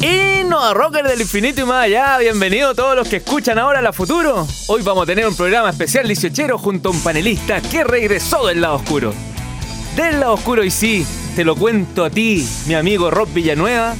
Y 0.00 0.44
no 0.44 0.72
Rocker 0.72 1.06
del 1.06 1.20
infinito 1.20 1.60
y 1.60 1.64
más 1.64 1.84
allá, 1.84 2.16
bienvenidos 2.16 2.74
todos 2.74 2.96
los 2.96 3.06
que 3.06 3.16
escuchan 3.16 3.58
ahora 3.58 3.82
la 3.82 3.92
futuro. 3.92 4.46
Hoy 4.68 4.80
vamos 4.80 5.02
a 5.02 5.06
tener 5.06 5.26
un 5.26 5.36
programa 5.36 5.68
especial 5.68 6.06
18 6.06 6.56
junto 6.56 6.88
a 6.88 6.92
un 6.92 7.00
panelista 7.00 7.60
que 7.60 7.84
regresó 7.84 8.46
del 8.46 8.62
lado 8.62 8.76
oscuro. 8.76 9.12
Del 9.96 10.20
lado 10.20 10.32
oscuro 10.32 10.64
y 10.64 10.70
sí, 10.70 11.06
te 11.36 11.44
lo 11.44 11.54
cuento 11.54 12.06
a 12.06 12.08
ti, 12.08 12.48
mi 12.66 12.72
amigo 12.72 13.10
Rob 13.10 13.28
Villanueva. 13.30 13.94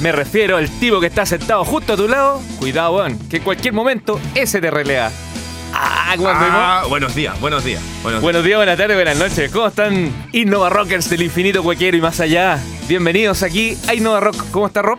Me 0.00 0.10
refiero 0.10 0.56
al 0.56 0.70
tipo 0.70 1.00
que 1.00 1.08
está 1.08 1.26
sentado 1.26 1.66
justo 1.66 1.92
a 1.92 1.96
tu 1.98 2.08
lado. 2.08 2.40
Cuidado, 2.58 2.96
weón, 2.96 3.18
que 3.28 3.36
en 3.36 3.42
cualquier 3.42 3.74
momento 3.74 4.18
ese 4.34 4.58
te 4.58 4.70
relea. 4.70 5.12
Ah, 5.74 6.14
ah 6.16 6.84
buenos 6.88 7.14
días, 7.14 7.38
buenos 7.42 7.62
días. 7.62 7.82
Buenos, 8.22 8.42
días, 8.42 8.56
buenas 8.56 8.78
tardes, 8.78 8.96
buenas 8.96 9.18
noches. 9.18 9.50
¿Cómo 9.50 9.66
están 9.66 10.28
Innova 10.32 10.70
Rockers 10.70 11.10
del 11.10 11.20
infinito 11.20 11.62
cualquiera 11.62 11.94
y 11.94 12.00
más 12.00 12.20
allá? 12.20 12.58
Bienvenidos 12.88 13.42
aquí 13.42 13.76
a 13.86 13.94
Innova 13.94 14.20
Rock. 14.20 14.46
¿Cómo 14.50 14.66
está 14.66 14.80
Rob? 14.80 14.98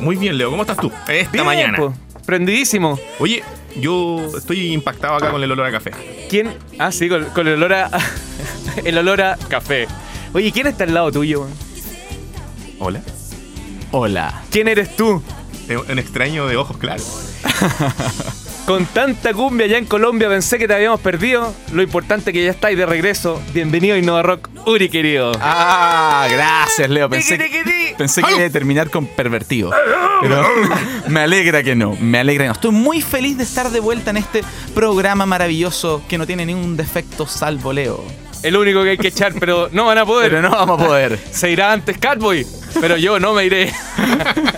Muy 0.00 0.16
bien, 0.16 0.38
Leo. 0.38 0.50
¿Cómo 0.50 0.62
estás 0.62 0.76
tú? 0.78 0.90
Esta 1.08 1.44
mañana. 1.44 1.78
prendidísimo. 2.24 2.98
Oye, 3.18 3.42
yo 3.76 4.18
estoy 4.36 4.72
impactado 4.72 5.16
acá 5.16 5.30
con 5.30 5.42
el 5.42 5.50
olor 5.50 5.66
a 5.66 5.72
café. 5.72 5.92
¿Quién? 6.28 6.54
Ah, 6.78 6.92
sí, 6.92 7.08
con, 7.08 7.46
el 7.46 7.54
olor 7.54 7.72
a. 7.72 7.90
el 8.84 8.98
olor 8.98 9.22
a 9.22 9.36
café. 9.48 9.86
Oye, 10.32 10.52
¿quién 10.52 10.66
está 10.66 10.84
al 10.84 10.94
lado 10.94 11.12
tuyo? 11.12 11.46
Hola. 12.78 13.00
Hola. 13.90 14.42
¿Quién 14.50 14.68
eres 14.68 14.94
tú? 14.96 15.22
Un 15.90 15.98
extraño 15.98 16.46
de 16.46 16.56
ojos 16.56 16.76
claros. 16.78 17.34
Con 18.68 18.84
tanta 18.84 19.32
cumbia 19.32 19.64
allá 19.64 19.78
en 19.78 19.86
Colombia 19.86 20.28
pensé 20.28 20.58
que 20.58 20.68
te 20.68 20.74
habíamos 20.74 21.00
perdido. 21.00 21.54
Lo 21.72 21.82
importante 21.82 22.28
es 22.28 22.34
que 22.34 22.44
ya 22.44 22.50
estáis 22.50 22.76
de 22.76 22.84
regreso. 22.84 23.40
Bienvenido 23.54 23.94
a 23.94 23.98
Innova 23.98 24.22
Rock, 24.22 24.50
Uri 24.66 24.90
querido. 24.90 25.32
Ah, 25.40 26.28
gracias, 26.30 26.90
Leo. 26.90 27.08
Pensé, 27.08 27.38
pensé 27.96 28.22
que 28.22 28.30
iba 28.36 28.44
a 28.44 28.50
terminar 28.50 28.90
con 28.90 29.06
pervertido. 29.06 29.70
Pero 30.20 30.46
me 31.08 31.20
alegra 31.20 31.62
que 31.62 31.74
no. 31.74 31.96
Me 31.98 32.18
alegra 32.18 32.44
que 32.44 32.48
no. 32.48 32.52
Estoy 32.52 32.72
muy 32.72 33.00
feliz 33.00 33.38
de 33.38 33.44
estar 33.44 33.70
de 33.70 33.80
vuelta 33.80 34.10
en 34.10 34.18
este 34.18 34.44
programa 34.74 35.24
maravilloso 35.24 36.02
que 36.06 36.18
no 36.18 36.26
tiene 36.26 36.44
ningún 36.44 36.76
defecto 36.76 37.26
salvo 37.26 37.72
Leo. 37.72 38.04
El 38.42 38.54
único 38.54 38.82
que 38.82 38.90
hay 38.90 38.98
que 38.98 39.08
echar, 39.08 39.32
pero 39.40 39.70
no 39.72 39.86
van 39.86 39.96
a 39.96 40.04
poder. 40.04 40.28
Pero 40.28 40.42
no 40.42 40.50
vamos 40.50 40.78
a 40.78 40.84
poder. 40.84 41.18
Se 41.30 41.50
irá 41.50 41.72
antes 41.72 41.96
Catboy, 41.96 42.46
pero 42.82 42.98
yo 42.98 43.18
no 43.18 43.32
me 43.32 43.46
iré. 43.46 43.72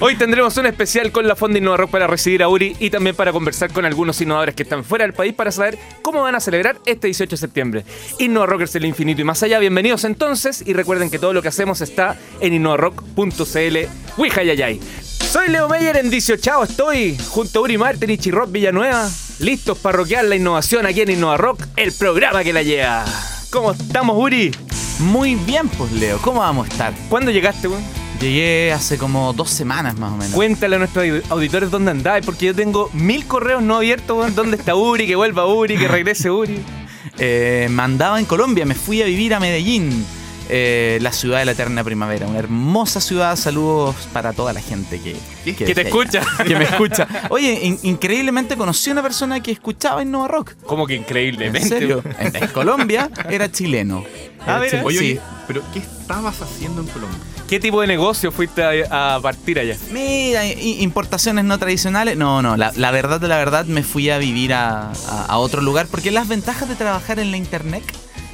Hoy 0.00 0.14
tendremos 0.14 0.56
un 0.56 0.66
especial 0.66 1.10
con 1.10 1.26
la 1.26 1.34
Fonda 1.34 1.58
Innova 1.58 1.76
Rock 1.78 1.90
para 1.90 2.06
recibir 2.06 2.44
a 2.44 2.48
Uri 2.48 2.76
y 2.78 2.88
también 2.88 3.16
para 3.16 3.32
conversar 3.32 3.72
con 3.72 3.84
algunos 3.84 4.20
innovadores 4.20 4.54
que 4.54 4.62
están 4.62 4.84
fuera 4.84 5.04
del 5.04 5.12
país 5.12 5.34
para 5.34 5.50
saber 5.50 5.76
cómo 6.02 6.22
van 6.22 6.36
a 6.36 6.40
celebrar 6.40 6.78
este 6.86 7.08
18 7.08 7.28
de 7.28 7.36
septiembre. 7.36 7.84
Innova 8.20 8.46
Rockers 8.46 8.72
del 8.74 8.84
infinito 8.84 9.22
y 9.22 9.24
más 9.24 9.42
allá. 9.42 9.58
Bienvenidos 9.58 10.04
entonces 10.04 10.62
y 10.64 10.72
recuerden 10.72 11.10
que 11.10 11.18
todo 11.18 11.32
lo 11.32 11.42
que 11.42 11.48
hacemos 11.48 11.80
está 11.80 12.16
en 12.40 12.54
innovarock.cl. 12.54 13.76
Wijayayay. 14.16 14.80
Soy 15.02 15.48
Leo 15.48 15.68
Meyer 15.68 15.96
en 15.96 16.10
18. 16.10 16.62
Estoy 16.62 17.18
junto 17.30 17.58
a 17.58 17.62
Uri 17.62 17.76
Martin 17.76 18.10
y 18.22 18.30
Rock 18.30 18.52
Villanueva, 18.52 19.10
listos 19.40 19.78
para 19.78 19.96
rockear 19.96 20.26
la 20.26 20.36
innovación 20.36 20.86
aquí 20.86 21.00
en 21.00 21.10
Innova 21.10 21.38
Rock, 21.38 21.64
el 21.74 21.92
programa 21.92 22.44
que 22.44 22.52
la 22.52 22.62
lleva. 22.62 23.04
¿Cómo 23.50 23.72
estamos, 23.72 24.16
Uri? 24.16 24.52
Muy 25.00 25.34
bien, 25.34 25.68
pues 25.68 25.90
Leo. 25.90 26.18
¿Cómo 26.18 26.38
vamos 26.38 26.68
a 26.68 26.70
estar? 26.70 26.94
¿Cuándo 27.08 27.32
llegaste, 27.32 27.66
weón? 27.66 28.07
Llegué 28.20 28.72
hace 28.72 28.98
como 28.98 29.32
dos 29.32 29.50
semanas 29.50 29.96
más 29.96 30.12
o 30.12 30.16
menos. 30.16 30.32
Cuéntale 30.32 30.74
a 30.76 30.78
nuestros 30.80 31.06
auditores 31.30 31.70
dónde 31.70 31.92
andáis, 31.92 32.26
porque 32.26 32.46
yo 32.46 32.54
tengo 32.54 32.90
mil 32.92 33.24
correos 33.26 33.62
no 33.62 33.76
abiertos, 33.76 34.34
¿Dónde 34.34 34.56
está 34.56 34.74
Uri? 34.74 35.06
Que 35.06 35.14
vuelva 35.14 35.46
Uri, 35.46 35.76
que 35.76 35.86
regrese 35.86 36.30
Uri. 36.30 36.60
eh, 37.18 37.68
mandaba 37.70 38.18
en 38.18 38.24
Colombia, 38.24 38.66
me 38.66 38.74
fui 38.74 39.02
a 39.02 39.04
vivir 39.04 39.34
a 39.34 39.40
Medellín. 39.40 40.04
Eh, 40.50 40.98
la 41.02 41.12
ciudad 41.12 41.40
de 41.40 41.44
la 41.44 41.52
eterna 41.52 41.84
primavera. 41.84 42.26
Una 42.26 42.38
hermosa 42.38 43.02
ciudad. 43.02 43.36
Saludos 43.36 43.94
para 44.14 44.32
toda 44.32 44.54
la 44.54 44.62
gente 44.62 44.98
que, 44.98 45.14
que, 45.52 45.74
te 45.74 45.82
escucha. 45.82 46.22
Que 46.46 46.56
me 46.56 46.64
escucha. 46.64 47.06
Oye, 47.28 47.78
increíblemente 47.82 48.56
conocí 48.56 48.88
a 48.88 48.94
una 48.94 49.02
persona 49.02 49.42
que 49.42 49.52
escuchaba 49.52 50.00
en 50.00 50.10
Nova 50.10 50.26
Rock. 50.26 50.54
¿Cómo 50.64 50.86
que 50.86 50.94
increíblemente? 50.94 51.58
¿En 51.58 51.68
serio? 51.68 52.02
En, 52.18 52.46
Colombia 52.48 53.10
era 53.28 53.52
chileno. 53.52 54.04
Ah, 54.46 54.62
Oye, 54.84 55.20
pero 55.48 55.62
¿qué 55.72 55.78
estabas 55.78 56.40
haciendo 56.42 56.82
en 56.82 56.86
Colombia? 56.88 57.18
¿Qué 57.48 57.58
tipo 57.58 57.80
de 57.80 57.86
negocio 57.86 58.30
fuiste 58.30 58.62
a, 58.90 59.18
partir 59.22 59.58
allá? 59.58 59.76
Mira, 59.90 60.46
importaciones 60.46 61.46
no 61.46 61.58
tradicionales. 61.58 62.18
No, 62.18 62.42
no, 62.42 62.56
la, 62.56 62.90
verdad 62.90 63.18
de 63.18 63.26
la 63.26 63.38
verdad 63.38 63.64
me 63.64 63.82
fui 63.82 64.10
a 64.10 64.18
vivir 64.18 64.52
a, 64.52 64.92
otro 65.30 65.62
lugar 65.62 65.86
porque 65.90 66.10
las 66.10 66.28
ventajas 66.28 66.68
de 66.68 66.74
trabajar 66.76 67.18
en 67.18 67.30
la 67.30 67.38
internet 67.38 67.82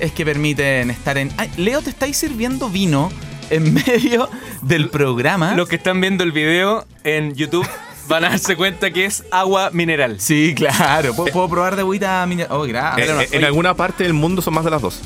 es 0.00 0.10
que 0.10 0.24
permiten 0.24 0.90
estar 0.90 1.16
en... 1.16 1.30
Leo, 1.56 1.80
¿te 1.80 1.90
estáis 1.90 2.16
sirviendo 2.16 2.68
vino 2.68 3.10
en 3.48 3.72
medio 3.86 4.28
del 4.62 4.90
programa? 4.90 5.54
Los 5.54 5.68
que 5.68 5.76
están 5.76 6.00
viendo 6.00 6.24
el 6.24 6.32
video 6.32 6.84
en 7.04 7.34
YouTube 7.34 7.68
van 8.08 8.24
a 8.24 8.30
darse 8.30 8.56
cuenta 8.56 8.90
que 8.90 9.04
es 9.04 9.24
agua 9.30 9.70
mineral. 9.72 10.20
Sí, 10.20 10.52
claro. 10.56 11.14
¿Puedo, 11.14 11.48
probar 11.48 11.76
de 11.76 11.82
agüita 11.82 12.26
mineral? 12.26 12.50
Oh, 12.52 12.62
gracias. 12.62 13.08
Eh, 13.08 13.28
en 13.30 13.44
alguna 13.44 13.74
parte 13.74 14.02
del 14.02 14.14
mundo 14.14 14.42
son 14.42 14.54
más 14.54 14.64
de 14.64 14.72
las 14.72 14.82
dos. 14.82 15.00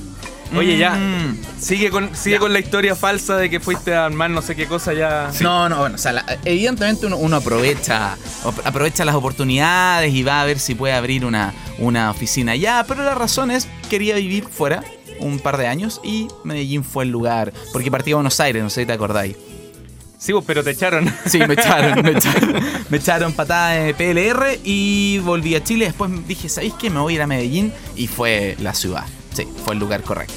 Oye, 0.56 0.78
ya. 0.78 0.94
Mm. 0.94 1.38
Sigue 1.60 1.90
con 1.90 2.14
sigue 2.14 2.38
con 2.38 2.52
la 2.52 2.58
historia 2.58 2.94
falsa 2.94 3.36
de 3.36 3.50
que 3.50 3.60
fuiste 3.60 3.94
a 3.94 4.06
armar 4.06 4.30
no 4.30 4.42
sé 4.42 4.56
qué 4.56 4.66
cosa 4.66 4.92
ya. 4.94 5.30
No, 5.40 5.68
no, 5.68 5.78
bueno, 5.78 5.96
o 5.96 5.98
sea, 5.98 6.24
evidentemente 6.44 7.06
uno, 7.06 7.36
aprovecha 7.36 8.16
aprovecha 8.64 9.04
las 9.04 9.14
oportunidades 9.14 10.12
y 10.14 10.22
va 10.22 10.40
a 10.40 10.44
ver 10.44 10.58
si 10.58 10.74
puede 10.74 10.94
abrir 10.94 11.24
una, 11.24 11.52
una 11.78 12.10
oficina 12.10 12.56
ya, 12.56 12.84
pero 12.86 13.02
la 13.02 13.14
razón 13.14 13.50
es 13.50 13.68
quería 13.90 14.16
vivir 14.16 14.44
fuera 14.44 14.82
un 15.20 15.38
par 15.40 15.56
de 15.56 15.66
años 15.66 16.00
y 16.04 16.28
Medellín 16.44 16.84
fue 16.84 17.04
el 17.04 17.10
lugar, 17.10 17.52
porque 17.72 17.90
partí 17.90 18.12
a 18.12 18.16
Buenos 18.16 18.38
Aires, 18.40 18.62
no 18.62 18.70
sé 18.70 18.82
si 18.82 18.86
te 18.86 18.92
acordáis. 18.92 19.36
Sí, 20.18 20.32
pero 20.46 20.64
te 20.64 20.72
echaron. 20.72 21.12
Sí, 21.26 21.38
me 21.38 21.54
echaron, 21.54 22.02
me 22.02 22.10
echaron. 22.18 22.60
Me 22.88 22.96
echaron 22.96 23.32
patada 23.32 23.70
de 23.70 23.94
PLR 23.94 24.58
y 24.64 25.20
volví 25.20 25.54
a 25.54 25.62
Chile. 25.62 25.84
Después 25.86 26.10
dije, 26.26 26.48
¿sabéis 26.48 26.74
qué? 26.74 26.90
Me 26.90 26.98
voy 26.98 27.12
a 27.12 27.16
ir 27.16 27.22
a 27.22 27.28
Medellín 27.28 27.72
y 27.94 28.08
fue 28.08 28.56
la 28.58 28.74
ciudad. 28.74 29.04
Sí, 29.38 29.46
fue 29.64 29.74
el 29.74 29.78
lugar 29.78 30.02
correcto. 30.02 30.34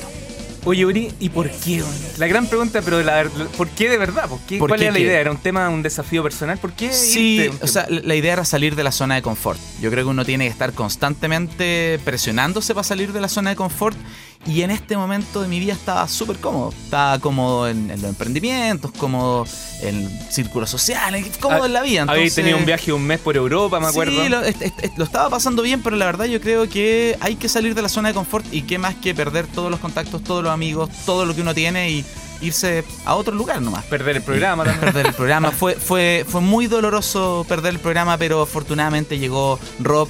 Oye, 0.64 0.86
Uri, 0.86 1.12
¿y 1.20 1.30
por 1.30 1.50
qué? 1.50 1.82
La 2.20 2.28
gran 2.28 2.46
pregunta, 2.46 2.84
pero 2.84 3.02
la, 3.02 3.28
¿por 3.58 3.68
qué 3.70 3.90
de 3.90 3.98
verdad? 3.98 4.30
¿Por 4.30 4.40
qué, 4.42 4.60
¿Cuál 4.60 4.80
era 4.80 4.92
la 4.92 5.00
idea? 5.00 5.20
¿Era 5.20 5.32
un 5.32 5.38
tema, 5.38 5.68
un 5.70 5.82
desafío 5.82 6.22
personal? 6.22 6.60
¿Por 6.60 6.74
qué? 6.74 6.94
Sí, 6.94 7.50
o 7.64 7.66
sea, 7.66 7.88
la 7.90 8.14
idea 8.14 8.34
era 8.34 8.46
salir 8.46 8.76
de 8.76 8.84
la 8.84 8.92
zona 8.92 9.16
de 9.16 9.24
confort. 9.24 9.60
Yo 9.82 9.90
creo 9.90 10.04
que 10.04 10.12
uno 10.12 10.24
tiene 10.24 10.46
que 10.46 10.52
estar 10.52 10.72
constantemente 10.74 12.00
presionándose 12.06 12.76
para 12.76 12.84
salir 12.84 13.12
de 13.12 13.22
la 13.22 13.28
zona 13.28 13.50
de 13.50 13.56
confort 13.56 13.98
y 14.46 14.64
en 14.64 14.72
este 14.72 14.98
momento 14.98 15.42
de 15.42 15.48
mi 15.48 15.60
vida 15.60 15.74
estaba 15.74 16.08
súper 16.08 16.38
cómodo. 16.38 16.74
Estaba 16.84 17.20
cómodo 17.20 17.68
en, 17.68 17.90
los 17.90 18.04
emprendimientos, 18.04 18.92
cómodo 18.92 19.46
en 19.82 20.10
círculos 20.32 20.70
sociales, 20.70 21.38
cómodo 21.40 21.66
en 21.66 21.74
la 21.74 21.82
vida. 21.82 22.06
Habéis 22.08 22.36
tenido 22.36 22.58
un 22.58 22.66
viaje 22.66 22.92
un 22.92 23.04
mes 23.04 23.20
por 23.20 23.36
Europa, 23.36 23.80
me 23.80 23.88
acuerdo. 23.88 24.24
Sí, 24.24 24.30
lo, 24.30 24.42
lo, 24.98 25.04
estaba 25.04 25.30
pasando 25.30 25.62
bien, 25.62 25.82
pero 25.82 25.96
la 25.96 26.06
verdad 26.06 26.26
yo 26.26 26.42
creo 26.42 26.68
que 26.68 27.18
hay 27.22 27.36
que 27.36 27.50
salir 27.50 27.76
de 27.76 27.82
la 27.82 27.90
zona 27.90 28.10
de 28.10 28.16
confort 28.16 28.46
y 28.52 28.64
qué 28.64 28.78
más 28.78 28.96
que 28.96 29.14
perder 29.14 29.46
todos 29.48 29.70
los 29.70 29.80
contactos, 29.80 30.24
todos 30.24 30.44
los 30.44 30.52
amigos, 30.52 30.90
todo 31.06 31.26
lo 31.26 31.36
que 31.36 31.42
uno 31.42 31.54
tiene 31.54 31.92
y 31.92 32.06
irse 32.42 32.84
a 33.06 33.16
otro 33.16 33.34
lugar 33.34 33.62
nomás. 33.62 33.86
Perder 33.86 34.18
el 34.18 34.24
programa 34.24 34.64
también. 34.64 34.82
Perder 34.82 35.08
el 35.08 35.14
programa. 35.14 35.52
Fue, 35.52 35.76
fue, 35.76 36.26
fue 36.28 36.42
muy 36.42 36.68
doloroso 36.68 37.46
perder 37.48 37.76
el 37.76 37.80
programa, 37.80 38.18
pero 38.18 38.42
afortunadamente 38.42 39.20
llegó 39.20 39.60
Rob. 39.80 40.10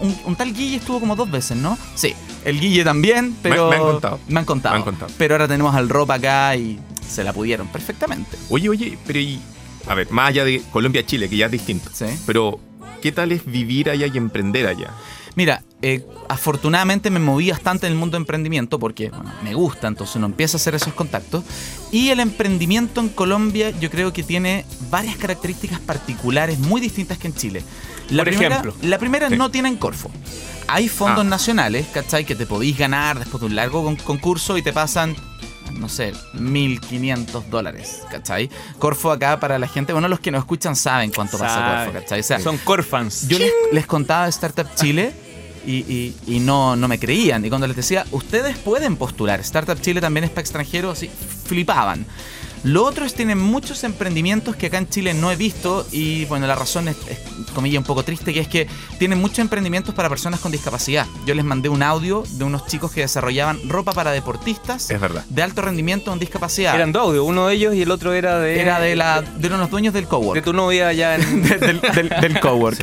un, 0.00 0.36
tal 0.36 0.54
Guille 0.54 0.76
estuvo 0.76 1.00
como 1.00 1.16
dos 1.16 1.30
veces, 1.30 1.56
¿no? 1.56 1.78
Sí. 1.94 2.14
El 2.44 2.60
Guille 2.60 2.84
también, 2.84 3.36
pero. 3.42 3.70
Me, 3.70 3.76
han 3.76 3.82
contado. 3.82 4.20
Me 4.28 4.40
han 4.40 4.44
contado. 4.44 4.74
Me 4.74 4.78
han 4.78 4.84
contado. 4.84 5.12
Pero 5.16 5.34
ahora 5.34 5.48
tenemos 5.48 5.74
al 5.74 5.88
Rob 5.88 6.10
acá 6.12 6.54
y 6.56 6.78
se 7.08 7.24
la 7.24 7.32
pudieron 7.32 7.68
perfectamente. 7.68 8.36
Oye, 8.50 8.68
oye, 8.68 8.98
pero 9.06 9.18
y. 9.18 9.40
A 9.86 9.94
ver, 9.94 10.10
más 10.10 10.30
allá 10.30 10.44
de 10.44 10.62
Colombia-Chile, 10.72 11.28
que 11.28 11.36
ya 11.36 11.46
es 11.46 11.52
distinto. 11.52 11.90
Sí. 11.92 12.06
Pero, 12.26 12.58
¿qué 13.02 13.12
tal 13.12 13.32
es 13.32 13.44
vivir 13.44 13.90
allá 13.90 14.06
y 14.06 14.16
emprender 14.16 14.66
allá? 14.66 14.90
Mira, 15.36 15.62
eh, 15.82 16.06
afortunadamente 16.28 17.10
me 17.10 17.18
moví 17.18 17.50
bastante 17.50 17.86
en 17.86 17.92
el 17.92 17.98
mundo 17.98 18.16
de 18.16 18.22
emprendimiento 18.22 18.78
porque 18.78 19.10
me 19.42 19.52
gusta, 19.54 19.88
entonces 19.88 20.16
uno 20.16 20.26
empieza 20.26 20.56
a 20.56 20.58
hacer 20.58 20.74
esos 20.74 20.94
contactos. 20.94 21.44
Y 21.90 22.10
el 22.10 22.20
emprendimiento 22.20 23.00
en 23.00 23.08
Colombia 23.08 23.70
yo 23.70 23.90
creo 23.90 24.12
que 24.12 24.22
tiene 24.22 24.64
varias 24.90 25.16
características 25.16 25.80
particulares 25.80 26.58
muy 26.58 26.80
distintas 26.80 27.18
que 27.18 27.26
en 27.26 27.34
Chile. 27.34 27.62
La 28.10 28.22
Por 28.22 28.32
primera, 28.32 28.56
ejemplo. 28.56 28.74
La 28.82 28.98
primera 28.98 29.28
no 29.28 29.50
tienen 29.50 29.76
Corfo. 29.76 30.10
Hay 30.68 30.88
fondos 30.88 31.24
ah. 31.24 31.28
nacionales, 31.28 31.86
¿cachai? 31.92 32.24
Que 32.24 32.34
te 32.34 32.46
podéis 32.46 32.78
ganar 32.78 33.18
después 33.18 33.40
de 33.40 33.46
un 33.46 33.56
largo 33.56 33.96
concurso 34.04 34.56
y 34.56 34.62
te 34.62 34.72
pasan 34.72 35.16
no 35.72 35.88
sé, 35.88 36.12
1.500 36.34 37.44
dólares, 37.46 38.02
¿cachai? 38.10 38.48
Corfo 38.78 39.10
acá 39.10 39.40
para 39.40 39.58
la 39.58 39.66
gente, 39.66 39.92
bueno, 39.92 40.08
los 40.08 40.20
que 40.20 40.30
nos 40.30 40.40
escuchan 40.40 40.76
saben 40.76 41.10
cuánto 41.10 41.38
pasa 41.38 41.84
Corfo, 41.84 41.98
¿cachai? 41.98 42.22
Son 42.40 42.58
Corfans. 42.58 43.28
Yo 43.28 43.38
les, 43.38 43.50
les, 43.72 43.86
contaba 43.86 44.28
Startup 44.28 44.66
Chile 44.76 45.12
y, 45.66 46.14
y, 46.26 46.40
no, 46.40 46.76
no 46.76 46.88
me 46.88 46.98
creían. 46.98 47.44
Y 47.44 47.48
cuando 47.48 47.66
les 47.66 47.76
decía, 47.76 48.06
ustedes 48.12 48.56
pueden 48.58 48.96
postular, 48.96 49.40
Startup 49.40 49.80
Chile 49.80 50.00
también 50.00 50.24
es 50.24 50.30
para 50.30 50.42
extranjeros, 50.42 50.98
así, 50.98 51.10
flipaban. 51.44 52.06
Lo 52.64 52.84
otro 52.84 53.04
es 53.04 53.14
tienen 53.14 53.38
muchos 53.38 53.84
emprendimientos 53.84 54.56
que 54.56 54.66
acá 54.66 54.78
en 54.78 54.88
Chile 54.88 55.14
no 55.14 55.30
he 55.30 55.36
visto 55.36 55.86
y 55.92 56.24
bueno, 56.24 56.46
la 56.46 56.54
razón 56.54 56.88
es, 56.88 56.96
es 57.08 57.18
comilla 57.54 57.78
un 57.78 57.84
poco 57.84 58.02
triste, 58.02 58.32
que 58.32 58.40
es 58.40 58.48
que 58.48 58.66
tienen 58.98 59.20
muchos 59.20 59.38
emprendimientos 59.40 59.94
para 59.94 60.08
personas 60.08 60.40
con 60.40 60.50
discapacidad. 60.50 61.06
Yo 61.26 61.34
les 61.34 61.44
mandé 61.44 61.68
un 61.68 61.82
audio 61.82 62.24
de 62.30 62.44
unos 62.44 62.66
chicos 62.66 62.90
que 62.90 63.00
desarrollaban 63.02 63.58
ropa 63.68 63.92
para 63.92 64.10
deportistas 64.12 64.90
Es 64.90 65.00
verdad. 65.00 65.24
de 65.28 65.42
alto 65.42 65.62
rendimiento 65.62 66.10
con 66.10 66.18
discapacidad. 66.18 66.74
Eran 66.74 66.90
dos 66.92 67.02
audios, 67.08 67.24
uno 67.26 67.46
de 67.48 67.54
ellos 67.54 67.74
y 67.74 67.82
el 67.82 67.90
otro 67.90 68.12
era 68.14 68.38
de. 68.38 68.60
Era 68.60 68.80
de, 68.80 68.96
la, 68.96 69.20
de 69.22 69.48
unos 69.48 69.70
dueños 69.70 69.92
del 69.94 70.04
de 70.04 70.08
cowork. 70.08 70.42
tu 70.42 70.52
novia 70.52 70.88
allá 70.88 71.16
en. 71.16 71.42
del, 71.60 71.80
del, 71.80 72.08
del 72.08 72.40
cowork. 72.40 72.78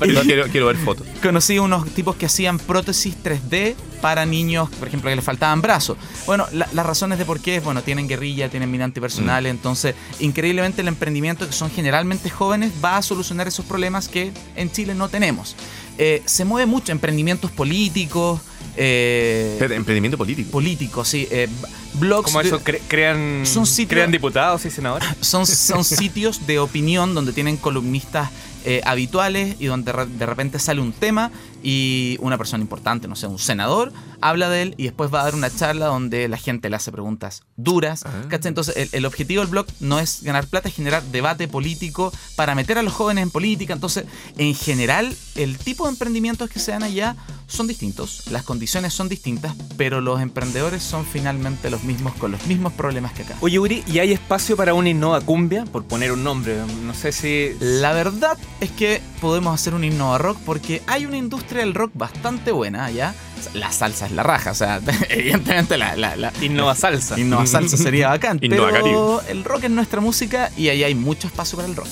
Quiero, 0.00 0.22
quiero- 0.22 0.46
quiero 0.48 0.66
ver 0.68 0.76
fotos. 0.76 1.06
Conocí 1.22 1.58
unos 1.58 1.86
tipos 1.90 2.16
que 2.16 2.26
hacían 2.26 2.58
prótesis 2.58 3.14
3D 3.22 3.74
para 4.00 4.24
niños, 4.24 4.70
por 4.70 4.88
ejemplo, 4.88 5.10
que 5.10 5.16
les 5.16 5.24
faltaban 5.24 5.60
brazos. 5.60 5.98
Bueno, 6.26 6.46
la- 6.52 6.68
las 6.72 6.86
razones 6.86 7.18
de 7.18 7.26
por 7.26 7.40
qué 7.40 7.56
es, 7.56 7.64
bueno, 7.64 7.82
tienen 7.82 8.08
guerrilla, 8.08 8.48
tienen 8.48 8.70
mina 8.70 8.84
antipersonal, 8.86 9.09
entonces, 9.18 9.94
increíblemente 10.20 10.80
el 10.82 10.88
emprendimiento, 10.88 11.46
que 11.46 11.52
son 11.52 11.70
generalmente 11.70 12.30
jóvenes, 12.30 12.72
va 12.84 12.96
a 12.96 13.02
solucionar 13.02 13.48
esos 13.48 13.64
problemas 13.64 14.08
que 14.08 14.32
en 14.56 14.70
Chile 14.70 14.94
no 14.94 15.08
tenemos. 15.08 15.56
Eh, 15.98 16.22
se 16.24 16.44
mueve 16.44 16.66
mucho 16.66 16.92
emprendimientos 16.92 17.50
políticos, 17.50 18.40
eh, 18.76 19.56
emprendimiento 19.60 20.16
político. 20.16 20.50
políticos, 20.50 21.08
sí, 21.08 21.28
eh, 21.30 21.48
blogs... 21.94 22.26
Como 22.30 22.40
de- 22.42 22.48
eso, 22.48 22.60
cre- 22.64 22.80
crean. 22.88 23.42
Son 23.44 23.66
sitios- 23.66 23.88
Crean 23.90 24.10
diputados 24.10 24.64
y 24.64 24.70
senadores. 24.70 25.06
son, 25.20 25.46
son 25.46 25.84
sitios 25.84 26.46
de 26.46 26.58
opinión 26.58 27.14
donde 27.14 27.32
tienen 27.32 27.56
columnistas 27.58 28.30
eh, 28.64 28.80
habituales 28.84 29.56
y 29.58 29.66
donde 29.66 29.92
de 29.92 30.26
repente 30.26 30.58
sale 30.58 30.80
un 30.80 30.92
tema 30.92 31.30
y 31.62 32.16
una 32.20 32.38
persona 32.38 32.62
importante, 32.62 33.08
no 33.08 33.16
sé, 33.16 33.26
un 33.26 33.38
senador, 33.38 33.92
habla 34.20 34.48
de 34.48 34.62
él 34.62 34.74
y 34.76 34.84
después 34.84 35.12
va 35.12 35.20
a 35.20 35.24
dar 35.24 35.34
una 35.34 35.54
charla 35.54 35.86
donde 35.86 36.28
la 36.28 36.36
gente 36.36 36.70
le 36.70 36.76
hace 36.76 36.92
preguntas 36.92 37.42
duras. 37.56 38.04
Ah. 38.06 38.22
Entonces, 38.30 38.76
el, 38.76 38.88
el 38.92 39.06
objetivo 39.06 39.42
del 39.42 39.50
blog 39.50 39.66
no 39.80 39.98
es 39.98 40.22
ganar 40.22 40.46
plata, 40.46 40.68
es 40.68 40.74
generar 40.74 41.02
debate 41.04 41.48
político 41.48 42.12
para 42.36 42.54
meter 42.54 42.78
a 42.78 42.82
los 42.82 42.92
jóvenes 42.92 43.22
en 43.22 43.30
política. 43.30 43.74
Entonces, 43.74 44.04
en 44.38 44.54
general, 44.54 45.14
el 45.34 45.58
tipo 45.58 45.84
de 45.84 45.90
emprendimientos 45.90 46.48
que 46.50 46.58
se 46.58 46.72
dan 46.72 46.82
allá 46.82 47.16
son 47.46 47.66
distintos, 47.66 48.28
las 48.30 48.44
condiciones 48.44 48.94
son 48.94 49.08
distintas, 49.08 49.54
pero 49.76 50.00
los 50.00 50.20
emprendedores 50.20 50.82
son 50.82 51.04
finalmente 51.04 51.68
los 51.68 51.82
mismos 51.82 52.14
con 52.14 52.30
los 52.30 52.46
mismos 52.46 52.72
problemas 52.72 53.12
que 53.12 53.22
acá. 53.22 53.36
Oye, 53.40 53.58
Uri, 53.58 53.82
¿y 53.86 53.98
hay 53.98 54.12
espacio 54.12 54.56
para 54.56 54.72
una 54.74 54.88
Innova 54.88 55.20
Cumbia? 55.20 55.64
Por 55.64 55.84
poner 55.84 56.12
un 56.12 56.22
nombre. 56.22 56.56
No 56.84 56.94
sé 56.94 57.12
si. 57.12 57.56
La 57.60 57.92
verdad 57.92 58.38
es 58.60 58.70
que 58.70 59.02
podemos 59.20 59.52
hacer 59.52 59.74
un 59.74 59.84
Innova 59.84 60.18
Rock 60.18 60.38
porque 60.46 60.82
hay 60.86 61.06
una 61.06 61.16
industria 61.16 61.62
del 61.62 61.74
rock 61.74 61.90
bastante 61.94 62.52
buena 62.52 62.84
allá. 62.84 63.14
La 63.54 63.72
salsa 63.72 64.06
es 64.06 64.12
la 64.12 64.22
raja, 64.22 64.50
o 64.50 64.54
sea, 64.54 64.80
evidentemente 65.08 65.76
la, 65.78 65.96
la, 65.96 66.16
la- 66.16 66.32
Innova 66.40 66.74
Salsa. 66.74 67.18
Innova 67.18 67.46
Salsa 67.46 67.76
sería 67.76 68.08
bacán, 68.10 68.38
Innova 68.42 68.70
pero 68.72 69.22
el 69.28 69.44
rock 69.44 69.64
es 69.64 69.70
nuestra 69.70 70.00
música 70.00 70.50
y 70.56 70.68
ahí 70.68 70.84
hay 70.84 70.94
mucho 70.94 71.26
espacio 71.26 71.56
para 71.56 71.68
el 71.68 71.76
rock. 71.76 71.88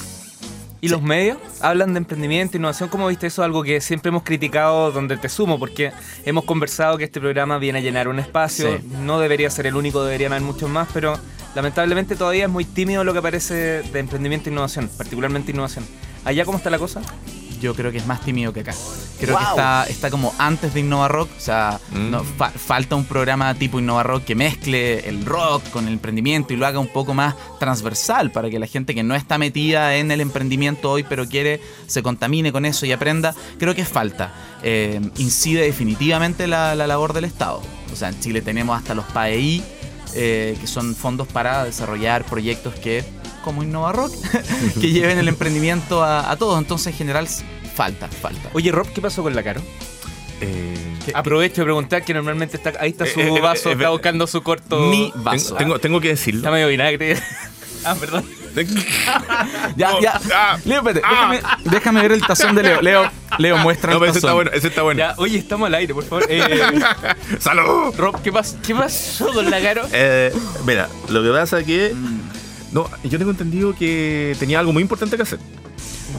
¿Y 0.80 0.88
los 0.90 1.02
medios 1.02 1.38
hablan 1.60 1.92
de 1.92 1.98
emprendimiento, 1.98 2.56
innovación? 2.56 2.88
¿Cómo 2.88 3.08
viste 3.08 3.26
eso? 3.26 3.42
Algo 3.42 3.64
que 3.64 3.80
siempre 3.80 4.10
hemos 4.10 4.22
criticado, 4.22 4.92
donde 4.92 5.16
te 5.16 5.28
sumo, 5.28 5.58
porque 5.58 5.90
hemos 6.24 6.44
conversado 6.44 6.96
que 6.96 7.02
este 7.04 7.18
programa 7.20 7.58
viene 7.58 7.80
a 7.80 7.82
llenar 7.82 8.06
un 8.06 8.20
espacio. 8.20 8.76
Sí. 8.78 8.84
No 9.00 9.18
debería 9.18 9.50
ser 9.50 9.66
el 9.66 9.74
único, 9.74 10.04
deberían 10.04 10.32
haber 10.32 10.44
muchos 10.44 10.70
más, 10.70 10.86
pero 10.94 11.18
lamentablemente 11.56 12.14
todavía 12.14 12.44
es 12.44 12.50
muy 12.50 12.64
tímido 12.64 13.02
lo 13.02 13.12
que 13.12 13.20
parece 13.20 13.54
de 13.82 13.98
emprendimiento 13.98 14.50
e 14.50 14.52
innovación, 14.52 14.88
particularmente 14.96 15.50
innovación. 15.50 15.84
¿Allá 16.24 16.44
cómo 16.44 16.58
está 16.58 16.70
la 16.70 16.78
cosa? 16.78 17.00
Yo 17.60 17.74
creo 17.74 17.90
que 17.92 17.98
es 17.98 18.06
más 18.06 18.20
tímido 18.22 18.52
que 18.52 18.60
acá. 18.60 18.74
Creo 19.20 19.36
que 19.36 19.42
está, 19.44 19.84
está 19.88 20.10
como 20.10 20.32
antes 20.38 20.74
de 20.74 20.80
Innova 20.80 21.08
Rock. 21.08 21.28
O 21.36 21.40
sea, 21.40 21.80
Mm. 21.92 22.10
no, 22.10 22.22
fa- 22.24 22.50
falta 22.50 22.94
un 22.96 23.04
programa 23.04 23.54
tipo 23.54 23.78
Innova 23.78 24.02
Rock 24.02 24.24
que 24.24 24.34
mezcle 24.34 25.08
el 25.08 25.24
rock 25.24 25.68
con 25.70 25.86
el 25.86 25.94
emprendimiento 25.94 26.52
y 26.52 26.56
lo 26.56 26.66
haga 26.66 26.78
un 26.78 26.88
poco 26.88 27.14
más 27.14 27.34
transversal 27.58 28.30
para 28.30 28.48
que 28.50 28.58
la 28.58 28.66
gente 28.66 28.94
que 28.94 29.02
no 29.02 29.14
está 29.14 29.38
metida 29.38 29.96
en 29.96 30.10
el 30.10 30.20
emprendimiento 30.20 30.90
hoy 30.90 31.04
pero 31.08 31.26
quiere 31.28 31.60
se 31.86 32.02
contamine 32.02 32.52
con 32.52 32.64
eso 32.64 32.86
y 32.86 32.92
aprenda. 32.92 33.34
Creo 33.58 33.74
que 33.74 33.84
falta. 33.84 34.32
Eh, 34.62 35.00
incide 35.18 35.62
definitivamente 35.62 36.46
la, 36.46 36.74
la 36.74 36.86
labor 36.86 37.12
del 37.12 37.24
Estado. 37.24 37.60
O 37.92 37.96
sea, 37.96 38.08
en 38.10 38.20
Chile 38.20 38.42
tenemos 38.42 38.76
hasta 38.78 38.94
los 38.94 39.04
PAEI, 39.06 39.62
eh, 40.14 40.56
que 40.60 40.66
son 40.66 40.94
fondos 40.94 41.28
para 41.28 41.64
desarrollar 41.64 42.24
proyectos 42.24 42.74
que, 42.74 43.04
como 43.42 43.62
Innova 43.62 43.92
Rock, 43.92 44.12
que 44.80 44.90
lleven 44.90 45.18
el 45.18 45.28
emprendimiento 45.28 46.02
a, 46.02 46.30
a 46.30 46.36
todos. 46.36 46.58
Entonces, 46.58 46.88
en 46.88 46.94
general, 46.98 47.28
falta, 47.74 48.08
falta. 48.08 48.50
Oye, 48.54 48.70
Rob, 48.72 48.86
¿qué 48.92 49.00
pasó 49.00 49.22
con 49.22 49.34
la 49.34 49.42
Caro? 49.42 49.60
Eh, 50.40 50.74
¿Qué- 51.04 51.12
Aprovecho 51.14 51.62
de 51.62 51.64
preguntar 51.64 52.04
que 52.04 52.14
normalmente 52.14 52.56
está. 52.56 52.72
Ahí 52.80 52.90
está 52.90 53.06
su 53.06 53.18
Eh, 53.20 53.28
eh, 53.36 53.40
vaso, 53.40 53.70
eh, 53.70 53.72
está 53.72 53.86
eh, 53.86 53.90
buscando 53.90 54.26
su 54.26 54.42
corto. 54.42 54.78
Mi 54.88 55.12
vaso. 55.16 55.54
tengo, 55.56 55.78
tengo 55.80 56.00
que 56.00 56.10
Está 56.10 56.20
decirlo. 56.20 56.50
medio 56.52 56.68
vinagre. 56.68 57.20
ah, 57.84 57.94
perdón. 57.98 58.24
Ya, 59.76 59.90
No, 59.92 60.00
ya. 60.00 60.20
ah, 60.34 60.58
Leo, 60.64 60.78
espérate, 60.78 61.00
ah. 61.04 61.30
déjame, 61.30 61.40
déjame 61.70 62.02
ver 62.02 62.12
el 62.12 62.26
tazón 62.26 62.54
de 62.56 62.62
Leo. 62.64 62.82
Leo, 62.82 63.10
Leo 63.38 63.56
muestra 63.58 63.90
No, 63.92 63.96
el 63.96 64.00
pero 64.00 64.10
ese 64.12 64.20
tazón. 64.20 64.28
está 64.30 64.34
bueno, 64.34 64.50
ese 64.52 64.68
está 64.68 64.82
bueno. 64.82 64.98
Ya, 64.98 65.14
oye, 65.18 65.38
estamos 65.38 65.66
al 65.66 65.74
aire, 65.74 65.94
por 65.94 66.04
favor. 66.04 66.24
Eh, 66.28 66.80
¡Salud! 67.38 67.94
Rob, 67.96 68.20
¿qué, 68.22 68.32
pas- 68.32 68.56
¿qué 68.66 68.74
pasó 68.74 69.32
con 69.32 69.48
la 69.50 69.60
Caro? 69.60 69.82
Eh, 69.92 70.32
mira, 70.66 70.88
lo 71.08 71.22
que 71.22 71.30
pasa 71.30 71.60
es 71.60 71.66
que. 71.66 71.94
No, 72.72 72.88
yo 73.04 73.18
tengo 73.18 73.30
entendido 73.30 73.74
que 73.74 74.36
tenía 74.38 74.58
algo 74.58 74.72
muy 74.72 74.82
importante 74.82 75.16
que 75.16 75.22
hacer. 75.22 75.38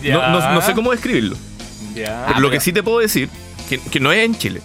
No, 0.03 0.29
no- 0.31 0.53
no 0.53 0.61
sé 0.61 0.73
cómo 0.73 0.91
describirlo. 0.91 1.35
Ya. 1.95 2.25
Pero 2.27 2.39
lo 2.39 2.49
que 2.49 2.59
sí 2.59 2.71
te 2.73 2.81
puedo 2.83 2.99
decir, 2.99 3.29
que, 3.67 3.79
que 3.79 3.99
no 3.99 4.11
es 4.11 4.25
en 4.25 4.37
Chile. 4.37 4.61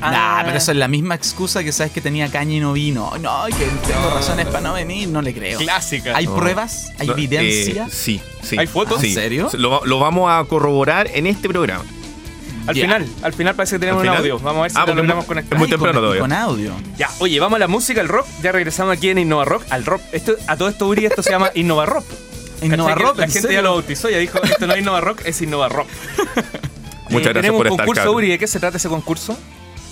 Nah, 0.00 0.44
pero 0.44 0.56
eso 0.58 0.70
es 0.70 0.76
la 0.76 0.86
misma 0.86 1.16
excusa 1.16 1.64
que 1.64 1.72
sabes 1.72 1.92
que 1.92 2.00
tenía 2.00 2.30
caña 2.30 2.54
y 2.54 2.60
no 2.60 2.72
vino. 2.72 3.12
No, 3.20 3.46
que 3.46 3.64
tengo 3.86 4.10
razones 4.14 4.46
para 4.46 4.60
no 4.60 4.74
venir, 4.74 5.08
no 5.08 5.20
le 5.22 5.34
creo. 5.34 5.58
Clásica. 5.58 6.16
¿Hay 6.16 6.26
No. 6.26 6.36
pruebas? 6.36 6.92
¿Hay 7.00 7.08
No, 7.08 7.14
evidencia? 7.14 7.86
eh, 7.86 7.90
sí, 7.90 8.20
sí. 8.42 8.56
¿Hay 8.58 8.68
fotos? 8.68 9.00
Sí. 9.00 9.08
¿En 9.08 9.14
serio? 9.14 9.50
Lo, 9.54 9.84
lo 9.84 9.98
vamos 9.98 10.30
a 10.30 10.44
corroborar 10.44 11.08
en 11.12 11.26
este 11.26 11.48
programa. 11.48 11.84
Al 12.68 12.74
final, 12.74 13.06
al 13.22 13.32
final 13.32 13.54
parece 13.54 13.76
que 13.76 13.80
tenemos 13.80 14.02
¿Al 14.02 14.08
un 14.10 14.16
audio. 14.16 14.38
Vamos 14.38 14.58
a 14.58 14.62
ver 14.62 14.70
si 14.70 14.78
Ah, 14.78 14.84
lo 14.86 14.94
logramos 14.94 15.24
conectar. 15.24 15.54
es 15.54 15.58
muy 15.58 15.68
temprano 15.68 15.94
con, 15.94 16.02
todavía. 16.02 16.20
Con 16.20 16.32
audio. 16.32 16.72
Ya, 16.96 17.10
oye, 17.18 17.40
vamos 17.40 17.56
a 17.56 17.60
la 17.60 17.68
música, 17.68 18.00
el 18.00 18.08
rock. 18.08 18.26
Ya 18.42 18.52
regresamos 18.52 18.96
aquí 18.96 19.08
en 19.10 19.18
Innova 19.18 19.44
Rock, 19.44 19.64
al 19.70 19.84
rock. 19.84 20.02
Esto, 20.12 20.34
a 20.46 20.56
todo 20.56 20.68
esto, 20.68 20.86
Uri, 20.86 21.06
esto 21.06 21.22
se 21.22 21.30
llama 21.30 21.50
Innova 21.54 21.86
Rock. 21.86 22.04
Innova 22.62 22.90
¿Cachai 22.90 22.94
que 22.96 23.02
Rock, 23.08 23.18
La 23.18 23.24
¿en 23.24 23.30
gente 23.30 23.52
ya 23.52 23.62
lo 23.62 23.70
bautizó, 23.72 24.10
ya 24.10 24.18
dijo, 24.18 24.42
esto 24.42 24.66
no 24.66 24.72
es 24.74 24.80
Innova 24.80 25.00
Rock, 25.00 25.22
es 25.24 25.40
Innova 25.42 25.68
Rock. 25.68 25.88
Muchas 27.10 27.32
gracias 27.32 27.34
tenemos 27.34 27.58
por 27.62 27.70
un 27.70 27.76
concurso. 27.78 28.12
Uri. 28.12 28.28
¿De 28.28 28.38
qué 28.38 28.46
se 28.46 28.60
trata 28.60 28.76
ese 28.76 28.88
concurso? 28.88 29.36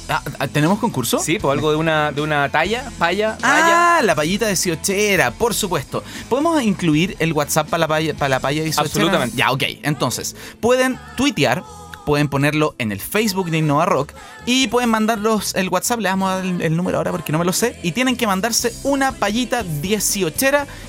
Ah, 0.08 0.23
ah, 0.38 0.46
¿Tenemos 0.46 0.78
concurso? 0.78 1.19
Sí, 1.19 1.38
pues 1.40 1.50
algo 1.52 1.70
de 1.70 1.76
una, 1.76 2.12
de 2.12 2.20
una 2.20 2.49
talla, 2.49 2.90
palla, 2.99 3.37
raya. 3.40 3.96
Ah, 3.99 4.02
la 4.05 4.14
payita 4.14 4.46
de 4.46 4.55
Siochera, 4.55 5.32
por 5.32 5.52
supuesto. 5.55 6.05
¿Podemos 6.28 6.62
incluir 6.62 7.17
el 7.19 7.32
WhatsApp 7.32 7.69
para 7.69 7.81
la 7.81 7.88
paya, 7.88 8.14
para 8.14 8.28
la 8.28 8.38
paya 8.40 8.62
de 8.62 8.73
Siochera? 8.73 8.87
Absolutamente. 8.87 9.37
Ya, 9.37 9.50
ok. 9.50 9.62
Entonces, 9.82 10.37
pueden 10.61 10.99
tuitear, 11.17 11.64
pueden 12.06 12.29
ponerlo 12.29 12.75
en 12.79 12.93
el 12.93 13.00
Facebook 13.00 13.50
de 13.50 13.58
Innova 13.58 13.85
Rock 13.85 14.12
y 14.47 14.69
pueden 14.69 14.88
mandarlos 14.88 15.55
el 15.55 15.69
WhatsApp, 15.69 16.00
le 16.00 16.08
damos 16.08 16.43
el, 16.43 16.62
el 16.62 16.76
número 16.76 16.97
ahora 16.97 17.11
porque 17.11 17.32
no 17.32 17.38
me 17.38 17.44
lo 17.44 17.53
sé, 17.53 17.79
y 17.82 17.93
tienen 17.93 18.17
que 18.17 18.26
mandarse 18.26 18.73
una 18.85 19.12
payita 19.12 19.62
18 19.62 20.37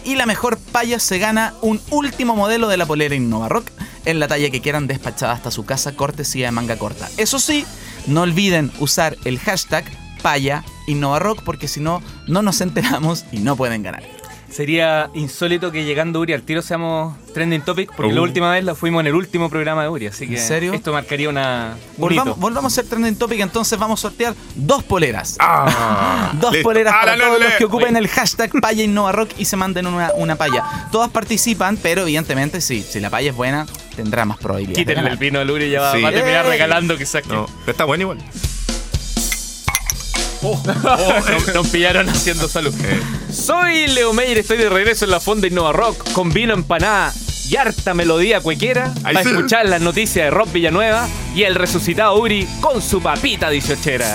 y 0.04 0.16
la 0.16 0.26
mejor 0.26 0.58
paya 0.72 1.00
se 1.00 1.20
gana 1.20 1.54
un 1.62 1.82
último 1.90 2.36
modelo 2.36 2.68
de 2.68 2.78
la 2.78 2.86
polera 2.86 3.16
Innova 3.16 3.50
Rock 3.50 3.72
en 4.06 4.20
la 4.20 4.28
talla 4.28 4.50
que 4.50 4.62
quieran 4.62 4.88
despachada 4.88 5.34
hasta 5.34 5.52
su 5.52 5.66
casa, 5.66 5.96
cortesía 5.96 6.48
de 6.48 6.52
manga 6.52 6.78
corta. 6.78 7.10
Eso 7.18 7.40
sí, 7.40 7.66
no 8.08 8.22
olviden 8.22 8.72
usar 8.80 9.18
el 9.26 9.40
hashtag 9.40 9.86
paya 10.22 10.64
Innova 10.88 11.36
porque 11.44 11.68
si 11.68 11.80
no, 11.80 12.02
no 12.28 12.42
nos 12.42 12.62
enteramos 12.62 13.26
y 13.32 13.40
no 13.40 13.56
pueden 13.56 13.84
ganar. 13.84 14.17
Sería 14.50 15.10
insólito 15.14 15.72
que 15.72 15.84
llegando 15.84 16.20
Uri 16.20 16.34
al 16.34 16.42
tiro 16.42 16.62
seamos 16.62 17.16
trending 17.34 17.62
topic, 17.62 17.92
porque 17.96 18.12
Uh. 18.12 18.16
la 18.16 18.22
última 18.22 18.52
vez 18.52 18.64
la 18.64 18.74
fuimos 18.76 19.02
en 19.02 19.08
el 19.08 19.16
último 19.16 19.50
programa 19.50 19.84
de 19.84 19.90
Uri, 19.90 20.08
así 20.08 20.28
que 20.28 20.36
¿En 20.38 20.42
serio? 20.48 20.74
esto 20.74 20.94
marcaría 20.94 21.30
una 21.30 21.76
un 21.98 22.02
Volvamos, 22.02 22.40
volvamos 22.40 22.74
a 22.74 22.76
ser 22.76 22.90
trending 22.90 23.18
topic, 23.18 23.42
entonces 23.42 23.78
vamos 23.78 24.00
a 24.00 24.02
sortear 24.04 24.34
dos 24.56 24.84
poleras. 24.84 25.36
Ah, 25.40 26.32
Dos 26.42 26.54
listo. 26.54 26.64
poleras 26.70 26.94
Ah, 26.96 27.00
para 27.02 27.12
la, 27.12 27.18
la, 27.18 27.26
todos 27.28 27.40
la, 27.40 27.46
los 27.48 27.54
que 27.56 27.66
ocupen 27.66 27.98
el 27.98 28.08
hashtag 28.08 28.52
Paya 28.62 28.84
Innova 28.84 29.12
Rock 29.12 29.32
y 29.38 29.46
se 29.46 29.58
manden 29.58 29.86
una, 29.86 30.12
una 30.16 30.36
paya. 30.38 30.64
Todas 30.92 31.10
participan, 31.12 31.78
pero 31.78 32.02
evidentemente 32.04 32.62
sí, 32.62 32.82
si 32.88 33.00
la 33.00 33.10
paya 33.10 33.30
es 33.32 33.36
buena, 33.36 33.68
tendrá 33.96 34.26
más 34.26 34.38
probabilidades. 34.38 34.78
de 34.86 34.92
Quítenle 34.94 35.12
el 35.12 35.18
vino 35.18 35.40
al 35.40 35.52
Uri 35.52 35.66
y 35.66 35.72
ya 35.72 35.82
va, 35.82 35.94
Sí. 35.94 36.02
va 36.02 36.10
a 36.10 36.12
terminar 36.14 36.46
regalando 36.46 36.98
quizás 36.98 37.22
que... 37.22 37.30
No, 37.34 37.46
pero 37.66 37.72
está 37.74 37.84
bueno 37.86 38.02
igual. 38.04 38.18
Oh, 40.44 40.62
nos, 40.66 41.48
nos 41.56 41.68
pillaron 41.68 42.08
haciendo 42.10 42.48
salud. 42.48 42.74
Eh, 42.84 43.02
Soy 43.34 43.88
Leo 43.88 44.14
Meyer, 44.14 44.38
estoy 44.38 44.58
de 44.58 44.70
regreso 44.70 45.06
en 45.06 45.12
la 45.12 45.20
Fonda 45.20 45.48
Innova 45.48 45.74
Rock 45.74 46.12
con 46.14 46.32
vino 46.32 46.54
empanada 46.54 47.14
y 47.50 47.56
harta 47.56 47.94
melodía 47.94 48.42
cuequera 48.42 48.94
para 49.02 49.22
escuchar 49.22 49.68
las 49.68 49.82
noticias 49.82 50.26
de 50.26 50.32
Rob 50.32 50.52
Villanueva 50.52 51.08
y 51.34 51.44
el 51.44 51.56
resucitado 51.56 52.18
Uri 52.20 52.46
con 52.60 52.82
su 52.82 53.02
papita 53.02 53.50
dieciochera. 53.50 54.14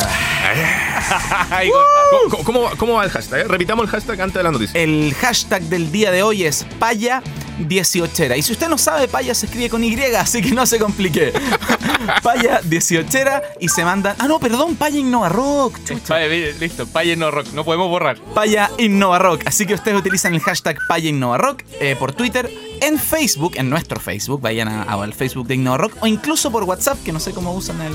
Ay, 1.51 1.71
¿Cómo, 2.31 2.45
cómo, 2.45 2.71
cómo 2.77 2.93
va 2.95 3.05
el 3.05 3.11
hashtag? 3.11 3.41
eh? 3.41 3.45
Repitamos 3.45 3.85
el 3.85 3.91
hashtag 3.91 4.21
antes 4.21 4.35
de 4.35 4.43
la 4.43 4.51
noticia. 4.51 4.79
El 4.81 5.15
hashtag 5.15 5.63
del 5.63 5.91
día 5.91 6.11
de 6.11 6.23
hoy 6.23 6.45
es 6.45 6.67
paya 6.79 7.23
18 7.59 8.35
Y 8.37 8.43
si 8.43 8.53
usted 8.53 8.69
no 8.69 8.77
sabe, 8.79 9.09
paya 9.09 9.35
se 9.35 9.47
escribe 9.47 9.71
con 9.71 9.83
Y, 9.83 9.97
así 10.19 10.43
que 10.43 10.51
no 10.51 10.67
se 10.67 10.79
complique. 10.79 11.33
Paya 12.23 12.61
18era 12.63 13.43
y 13.61 13.69
se 13.69 13.85
mandan. 13.85 14.17
Ah, 14.19 14.27
no, 14.29 14.39
perdón, 14.39 14.77
Paya 14.77 14.99
Innova 14.99 15.29
Rock. 15.29 15.79
bien, 16.09 16.59
listo. 16.61 16.87
Paya 16.87 17.17
no 17.17 17.31
rock. 17.31 17.49
No 17.55 17.65
podemos 17.65 17.89
borrar. 17.89 18.19
Paya 18.35 18.71
Innova 18.79 19.19
Rock. 19.19 19.43
Así 19.47 19.67
que 19.67 19.75
ustedes 19.75 19.99
utilizan 19.99 20.35
el 20.35 20.41
hashtag 20.41 20.79
Paya 20.89 21.09
Innova 21.09 21.39
Rock 21.39 21.63
eh, 21.81 21.97
por 21.99 22.13
Twitter, 22.13 22.51
en 22.81 22.99
Facebook, 22.99 23.53
en 23.57 23.71
nuestro 23.71 24.01
Facebook, 24.01 24.41
vayan 24.41 24.69
al 24.69 25.15
Facebook 25.15 25.47
de 25.47 25.55
Innova 25.55 25.79
Rock, 25.79 25.93
o 26.01 26.07
incluso 26.07 26.51
por 26.51 26.65
WhatsApp, 26.65 26.99
que 27.05 27.13
no 27.13 27.21
sé 27.21 27.33
cómo 27.33 27.53
usan 27.55 27.81
el. 27.81 27.93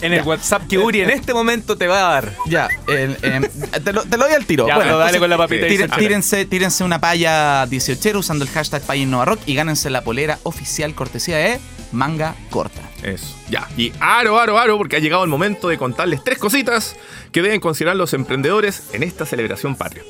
En 0.00 0.14
el 0.14 0.20
Ya. 0.20 0.24
WhatsApp 0.24 0.62
que 0.66 0.78
Uri 0.78 1.02
en 1.02 1.10
este 1.10 1.34
momento 1.34 1.76
te 1.76 1.86
va 1.86 1.98
a 2.08 2.12
dar. 2.14 2.32
Ya, 2.46 2.68
el, 2.88 3.18
em, 3.22 3.42
te, 3.84 3.92
lo, 3.92 4.02
te 4.02 4.16
lo 4.16 4.24
doy 4.24 4.32
al 4.34 4.46
tiro. 4.46 4.66
Ya, 4.66 4.78
pero 4.78 4.96
dale 4.96 5.18
con 5.18 5.28
la 5.28 5.36
papita 5.36 5.66
tire- 5.66 5.86
18. 5.88 5.96
tírense, 5.98 6.44
tírense 6.46 6.84
una 6.84 7.00
paya 7.00 7.66
18 7.66 8.18
usando 8.18 8.44
el 8.44 8.50
hashtag 8.50 8.80
Paya 8.82 9.02
Innova 9.02 9.26
Rock 9.26 9.40
y 9.46 9.54
gánense 9.54 9.90
la 9.90 10.02
polera 10.02 10.38
oficial 10.44 10.94
cortesía 10.94 11.36
de 11.36 11.60
Manga 11.92 12.34
Corta. 12.50 12.82
Eso. 13.02 13.34
Ya. 13.48 13.68
Y 13.76 13.92
aro, 14.00 14.38
aro, 14.38 14.58
aro, 14.58 14.76
porque 14.76 14.96
ha 14.96 15.00
llegado 15.00 15.24
el 15.24 15.30
momento 15.30 15.68
de 15.68 15.78
contarles 15.78 16.22
tres 16.22 16.38
cositas 16.38 16.96
que 17.32 17.42
deben 17.42 17.60
considerar 17.60 17.96
los 17.96 18.14
emprendedores 18.14 18.90
en 18.92 19.02
esta 19.02 19.26
celebración 19.26 19.76
patria. 19.76 20.02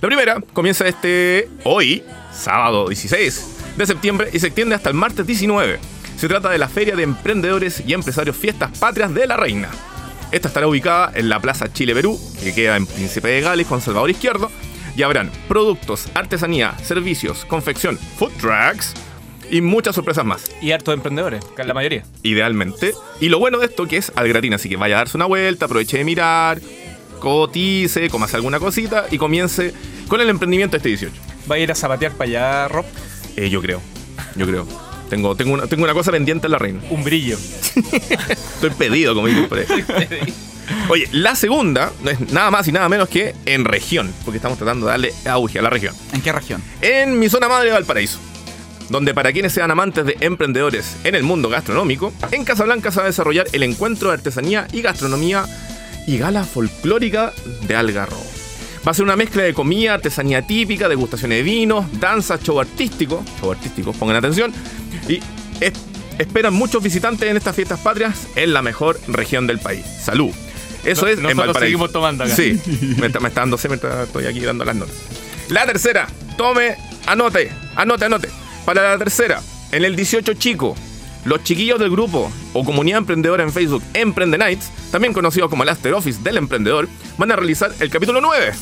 La 0.00 0.08
primera 0.08 0.40
comienza 0.52 0.86
este 0.86 1.48
hoy, 1.64 2.02
sábado 2.32 2.88
16 2.88 3.56
de 3.76 3.86
septiembre, 3.86 4.30
y 4.32 4.38
se 4.38 4.48
extiende 4.48 4.74
hasta 4.74 4.90
el 4.90 4.94
martes 4.94 5.26
19. 5.26 5.78
Se 6.16 6.28
trata 6.28 6.50
de 6.50 6.58
la 6.58 6.68
Feria 6.68 6.94
de 6.94 7.02
Emprendedores 7.02 7.82
y 7.86 7.92
Empresarios 7.92 8.36
Fiestas 8.36 8.78
Patrias 8.78 9.14
de 9.14 9.26
la 9.26 9.36
Reina. 9.36 9.68
Esta 10.30 10.48
estará 10.48 10.66
ubicada 10.66 11.12
en 11.14 11.28
la 11.28 11.40
Plaza 11.40 11.72
Chile 11.72 11.94
Perú, 11.94 12.20
que 12.42 12.54
queda 12.54 12.76
en 12.76 12.86
Príncipe 12.86 13.28
de 13.28 13.40
Gales 13.40 13.66
con 13.66 13.80
Salvador 13.80 14.10
Izquierdo, 14.10 14.50
y 14.96 15.02
habrán 15.02 15.30
productos, 15.48 16.08
artesanía, 16.14 16.76
servicios, 16.82 17.44
confección, 17.44 17.98
food 18.18 18.32
trucks 18.40 18.94
y 19.50 19.60
muchas 19.60 19.94
sorpresas 19.94 20.24
más 20.24 20.44
Y 20.62 20.72
hartos 20.72 20.94
emprendedores, 20.94 21.44
que 21.56 21.62
es 21.62 21.68
la 21.68 21.74
mayoría. 21.74 22.04
idealmente. 22.22 22.94
Y 23.20 23.28
lo 23.28 23.38
bueno 23.38 23.58
de 23.58 23.66
esto 23.66 23.86
que 23.86 23.96
es 23.98 24.12
al 24.16 24.28
gratín, 24.28 24.54
así 24.54 24.68
que 24.68 24.76
vaya 24.76 24.96
a 24.96 24.98
darse 24.98 25.16
una 25.16 25.26
vuelta, 25.26 25.66
aproveche 25.66 25.98
de 25.98 26.04
mirar, 26.04 26.60
cotice, 27.20 28.08
comase 28.10 28.36
alguna 28.36 28.58
cosita 28.58 29.06
y 29.10 29.18
comience 29.18 29.72
con 30.08 30.20
el 30.20 30.28
emprendimiento 30.28 30.76
este 30.76 30.88
18. 30.90 31.12
Va 31.50 31.56
a 31.56 31.58
ir 31.58 31.70
a 31.70 31.74
zapatear 31.74 32.12
para 32.12 32.28
allá, 32.30 32.68
Rob. 32.68 32.84
Eh, 33.36 33.48
yo 33.50 33.60
creo, 33.60 33.80
yo 34.36 34.46
creo. 34.46 34.66
Tengo, 35.10 35.36
tengo, 35.36 35.52
una, 35.54 35.66
tengo 35.66 35.84
una 35.84 35.92
cosa 35.92 36.10
pendiente 36.10 36.46
en 36.46 36.52
la 36.52 36.58
reina. 36.58 36.80
Un 36.90 37.04
brillo. 37.04 37.36
Estoy 38.28 38.70
pedido, 38.70 39.14
como 39.14 39.26
ahí. 39.26 39.48
Oye, 40.88 41.08
la 41.12 41.34
segunda 41.36 41.92
no 42.02 42.10
es 42.10 42.20
nada 42.32 42.50
más 42.50 42.66
y 42.68 42.72
nada 42.72 42.88
menos 42.88 43.08
que 43.08 43.34
en 43.44 43.64
región, 43.64 44.12
porque 44.24 44.38
estamos 44.38 44.56
tratando 44.58 44.86
de 44.86 44.92
darle 44.92 45.12
auge 45.26 45.58
a 45.58 45.62
la 45.62 45.70
región. 45.70 45.94
¿En 46.12 46.22
qué 46.22 46.32
región? 46.32 46.62
en 46.80 47.18
mi 47.18 47.28
zona 47.28 47.48
madre 47.48 47.66
de 47.66 47.72
Valparaíso, 47.72 48.18
donde 48.88 49.14
para 49.14 49.32
quienes 49.32 49.52
sean 49.52 49.70
amantes 49.70 50.04
de 50.04 50.16
emprendedores 50.20 50.96
en 51.04 51.14
el 51.14 51.22
mundo 51.22 51.48
gastronómico, 51.48 52.12
en 52.30 52.44
Casablanca 52.44 52.90
se 52.90 52.98
va 52.98 53.04
a 53.04 53.08
desarrollar 53.08 53.46
el 53.52 53.62
encuentro 53.62 54.08
de 54.08 54.14
artesanía 54.14 54.66
y 54.72 54.82
gastronomía 54.82 55.44
y 56.06 56.18
gala 56.18 56.44
folclórica 56.44 57.32
de 57.66 57.76
Algarrobo. 57.76 58.24
Va 58.86 58.90
a 58.90 58.94
ser 58.94 59.04
una 59.04 59.16
mezcla 59.16 59.42
de 59.42 59.54
comida, 59.54 59.94
artesanía 59.94 60.46
típica, 60.46 60.88
degustaciones 60.88 61.38
de 61.38 61.42
vinos, 61.42 61.86
danza, 61.98 62.38
show 62.38 62.60
artístico, 62.60 63.24
show 63.40 63.50
artístico, 63.52 63.92
pongan 63.94 64.16
atención, 64.16 64.52
y 65.08 65.20
es- 65.60 65.72
esperan 66.18 66.52
muchos 66.52 66.82
visitantes 66.82 67.28
en 67.30 67.36
estas 67.38 67.56
fiestas 67.56 67.80
patrias 67.80 68.26
en 68.36 68.52
la 68.52 68.60
mejor 68.60 69.00
región 69.08 69.46
del 69.46 69.58
país. 69.58 69.84
Salud. 70.02 70.30
Eso 70.84 71.02
No- 71.02 71.08
es 71.08 71.16
en 71.16 71.22
nosotros 71.22 71.46
Valparaíso. 71.46 71.60
seguimos 71.60 71.92
tomando 71.92 72.24
acá. 72.24 72.36
Sí, 72.36 72.60
me 72.98 73.06
está, 73.06 73.18
me 73.20 73.28
está 73.28 73.40
dando 73.40 73.56
sed 73.56 73.70
mientras 73.70 74.06
estoy 74.06 74.26
aquí 74.26 74.40
dando 74.40 74.66
las 74.66 74.76
notas. 74.76 74.94
La 75.48 75.64
tercera, 75.64 76.06
tome, 76.36 76.76
anote, 77.06 77.50
anote, 77.76 78.04
anote. 78.04 78.28
Para 78.64 78.90
la 78.90 78.98
tercera, 78.98 79.42
en 79.72 79.84
el 79.84 79.94
18 79.94 80.34
chico, 80.34 80.74
los 81.24 81.42
chiquillos 81.42 81.78
del 81.78 81.90
grupo 81.90 82.30
o 82.54 82.64
comunidad 82.64 82.98
emprendedora 82.98 83.42
en 83.42 83.52
Facebook 83.52 83.82
Emprende 83.92 84.38
Nights, 84.38 84.70
también 84.90 85.12
conocidos 85.12 85.50
como 85.50 85.62
el 85.62 85.68
After 85.68 85.92
Office 85.92 86.22
del 86.22 86.38
emprendedor, 86.38 86.88
van 87.18 87.30
a 87.32 87.36
realizar 87.36 87.72
el 87.80 87.90
capítulo 87.90 88.20
9 88.22 88.52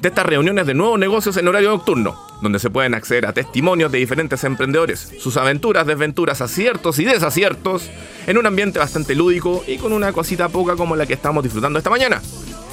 de 0.00 0.08
estas 0.08 0.26
reuniones 0.26 0.66
de 0.66 0.74
nuevos 0.74 0.98
negocios 0.98 1.36
en 1.36 1.48
horario 1.48 1.70
nocturno, 1.70 2.18
donde 2.42 2.58
se 2.58 2.70
pueden 2.70 2.94
acceder 2.94 3.24
a 3.26 3.32
testimonios 3.32 3.90
de 3.92 3.98
diferentes 3.98 4.42
emprendedores, 4.44 5.12
sus 5.20 5.36
aventuras, 5.36 5.86
desventuras, 5.86 6.40
aciertos 6.40 6.98
y 6.98 7.04
desaciertos, 7.04 7.88
en 8.26 8.38
un 8.38 8.46
ambiente 8.46 8.78
bastante 8.78 9.14
lúdico 9.14 9.64
y 9.66 9.78
con 9.78 9.92
una 9.92 10.12
cosita 10.12 10.48
poca 10.48 10.76
como 10.76 10.96
la 10.96 11.06
que 11.06 11.14
estamos 11.14 11.44
disfrutando 11.44 11.78
esta 11.78 11.90
mañana. 11.90 12.20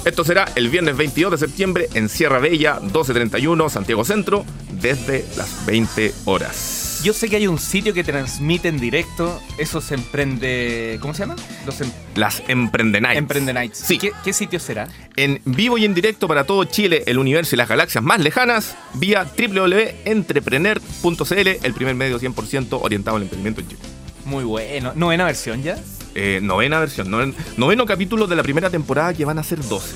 Esto 0.05 0.23
será 0.25 0.45
el 0.55 0.69
viernes 0.69 0.97
22 0.97 1.31
de 1.31 1.37
septiembre 1.37 1.87
en 1.93 2.09
Sierra 2.09 2.39
Bella, 2.39 2.73
1231, 2.81 3.69
Santiago 3.69 4.03
Centro, 4.03 4.43
desde 4.81 5.23
las 5.37 5.65
20 5.65 6.13
horas. 6.25 6.99
Yo 7.05 7.13
sé 7.13 7.29
que 7.29 7.37
hay 7.37 7.47
un 7.47 7.57
sitio 7.57 7.93
que 7.93 8.03
transmite 8.03 8.67
en 8.67 8.79
directo 8.79 9.41
esos 9.57 9.91
emprende. 9.93 10.97
¿Cómo 11.01 11.13
se 11.13 11.21
llama? 11.21 11.35
Los 11.65 11.79
em- 11.81 11.91
Las 12.15 12.43
Emprende 12.47 12.99
Nights. 12.99 13.17
Emprende 13.17 13.53
Nights. 13.53 13.77
Sí. 13.77 13.97
¿Qué, 13.97 14.11
qué 14.25 14.33
sitio 14.33 14.59
será? 14.59 14.89
En 15.15 15.41
vivo 15.45 15.77
y 15.77 15.85
en 15.85 15.93
directo 15.93 16.27
para 16.27 16.43
todo 16.43 16.65
Chile, 16.65 17.03
el 17.05 17.17
universo 17.17 17.55
y 17.55 17.57
las 17.57 17.69
galaxias 17.69 18.03
más 18.03 18.19
lejanas, 18.19 18.75
vía 18.95 19.25
www.entrepreneur.cl, 19.37 21.47
el 21.65 21.73
primer 21.73 21.95
medio 21.95 22.19
100% 22.19 22.79
orientado 22.81 23.15
al 23.17 23.23
emprendimiento 23.23 23.61
en 23.61 23.67
Chile. 23.69 23.81
Muy 24.25 24.43
bueno. 24.43 24.91
¿Novena 24.95 25.23
versión 25.25 25.63
ya? 25.63 25.77
Eh, 26.15 26.39
novena 26.41 26.79
versión, 26.79 27.09
noven- 27.09 27.33
noveno 27.57 27.85
capítulo 27.85 28.27
de 28.27 28.35
la 28.35 28.43
primera 28.43 28.69
temporada 28.69 29.13
que 29.13 29.25
van 29.25 29.39
a 29.39 29.43
ser 29.43 29.61
12, 29.67 29.95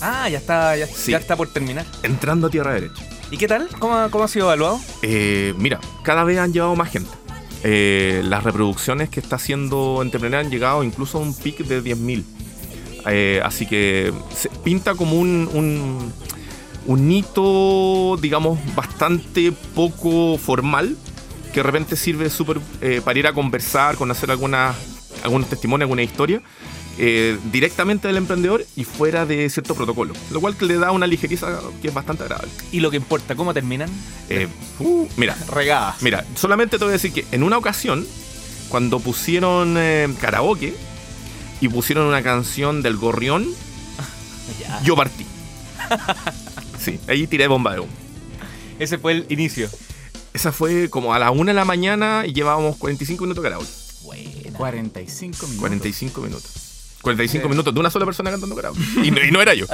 Ah, 0.00 0.28
ya 0.28 0.38
está, 0.38 0.76
ya, 0.76 0.86
Sí. 0.86 1.12
ya 1.12 1.18
está 1.18 1.36
por 1.36 1.48
terminar. 1.52 1.86
entrando 2.02 2.46
a 2.48 2.50
tierra 2.50 2.74
derecha. 2.74 3.02
¿Y 3.30 3.38
qué 3.38 3.48
tal? 3.48 3.66
¿Cómo, 3.78 4.08
cómo 4.10 4.24
ha 4.24 4.28
sido 4.28 4.46
evaluado? 4.46 4.78
Eh, 5.02 5.54
mira, 5.56 5.80
cada 6.04 6.22
vez 6.22 6.38
han 6.38 6.52
llevado 6.52 6.76
más 6.76 6.90
gente. 6.92 7.10
Eh, 7.64 8.20
las 8.24 8.44
reproducciones 8.44 9.08
que 9.08 9.18
está 9.20 9.36
haciendo 9.36 10.00
Entrepreneur 10.02 10.40
han 10.44 10.50
llegado 10.50 10.84
incluso 10.84 11.18
a 11.18 11.22
un 11.22 11.34
pic 11.34 11.58
de 11.66 11.80
10.000. 11.82 12.24
Eh, 13.08 13.40
así 13.44 13.66
que 13.66 14.12
se 14.34 14.48
pinta 14.50 14.94
como 14.94 15.16
un, 15.18 15.48
un, 15.54 16.12
un 16.86 17.10
hito, 17.10 18.16
digamos, 18.20 18.58
bastante 18.76 19.50
poco 19.74 20.36
formal, 20.38 20.96
que 21.52 21.60
de 21.60 21.62
repente 21.62 21.96
sirve 21.96 22.28
súper 22.30 22.60
eh, 22.82 23.00
para 23.04 23.18
ir 23.18 23.26
a 23.26 23.32
conversar, 23.32 23.96
conocer 23.96 24.30
algunas, 24.30 24.76
algunos 25.22 25.48
testimonios, 25.48 25.86
alguna 25.86 26.02
historia, 26.02 26.42
eh, 26.98 27.38
directamente 27.52 28.08
del 28.08 28.16
emprendedor 28.16 28.64
y 28.74 28.84
fuera 28.84 29.26
de 29.26 29.48
cierto 29.50 29.74
protocolo. 29.74 30.14
Lo 30.30 30.40
cual 30.40 30.56
le 30.60 30.76
da 30.78 30.92
una 30.92 31.06
ligereza 31.06 31.60
que 31.82 31.88
es 31.88 31.94
bastante 31.94 32.22
agradable. 32.22 32.50
Y 32.72 32.80
lo 32.80 32.90
que 32.90 32.96
importa, 32.96 33.34
¿cómo 33.34 33.52
terminan? 33.52 33.90
Eh, 34.28 34.48
uh, 34.78 35.08
mira, 35.16 35.36
Regadas. 35.52 36.02
Mira, 36.02 36.24
solamente 36.36 36.78
te 36.78 36.84
voy 36.84 36.90
a 36.90 36.92
decir 36.92 37.12
que 37.12 37.26
en 37.32 37.42
una 37.42 37.58
ocasión, 37.58 38.06
cuando 38.68 38.98
pusieron 39.00 39.74
eh, 39.78 40.08
karaoke 40.20 40.74
y 41.60 41.68
pusieron 41.68 42.06
una 42.06 42.22
canción 42.22 42.82
del 42.82 42.96
gorrión, 42.96 43.46
Ya. 44.60 44.80
yo 44.82 44.94
partí. 44.96 45.26
Sí, 46.78 46.98
ahí 47.08 47.26
tiré 47.26 47.46
bomba 47.48 47.72
de 47.74 47.80
humo. 47.80 47.90
Ese 48.78 48.96
fue 48.98 49.12
el 49.12 49.26
inicio. 49.28 49.68
Esa 50.32 50.52
fue 50.52 50.88
como 50.90 51.14
a 51.14 51.18
la 51.18 51.30
una 51.30 51.50
de 51.52 51.56
la 51.56 51.64
mañana 51.64 52.24
y 52.26 52.32
llevábamos 52.32 52.76
45 52.76 53.24
minutos 53.24 53.42
de 53.42 53.50
karaoke. 53.50 53.70
Buena. 54.58 54.82
45 54.82 55.46
minutos. 55.46 55.60
45 55.60 56.20
minutos. 56.20 56.50
45 57.02 57.48
minutos 57.48 57.72
de 57.72 57.78
una 57.78 57.88
sola 57.90 58.04
persona 58.04 58.32
cantando 58.32 58.56
karaoke. 58.56 58.80
Y 59.04 59.12
no, 59.12 59.22
y 59.24 59.30
no 59.30 59.40
era 59.40 59.54
yo. 59.54 59.66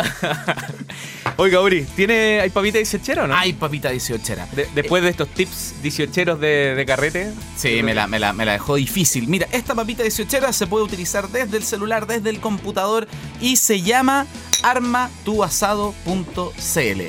Oiga, 1.39 1.63
Uri, 1.63 1.87
¿tiene, 1.97 2.41
¿hay 2.41 2.51
papita 2.51 2.77
dieciochera 2.77 3.25
o 3.25 3.27
no? 3.27 3.35
Ay, 3.35 3.55
papita 3.55 3.89
18 3.89 4.35
De- 4.55 4.69
después 4.75 5.03
de 5.03 5.09
estos 5.09 5.29
tips 5.29 5.77
dieciocheros 5.83 6.39
de, 6.41 6.75
de 6.75 6.85
carrete. 6.85 7.33
Sí, 7.57 7.83
me 7.83 7.95
la, 7.95 8.07
me, 8.07 8.19
la, 8.19 8.35
me 8.35 8.45
la 8.45 8.53
dejó 8.53 8.75
difícil. 8.75 9.29
Mira, 9.29 9.49
esta 9.51 9.75
papita 9.75 10.03
18 10.03 10.53
se 10.53 10.67
puede 10.67 10.85
utilizar 10.85 11.27
desde 11.31 11.57
el 11.57 11.63
celular, 11.63 12.07
desde 12.07 12.29
el 12.29 12.39
computador 12.41 13.09
y 13.41 13.57
se 13.57 13.81
llama 13.81 14.27
armatuasado.cl. 14.63 17.03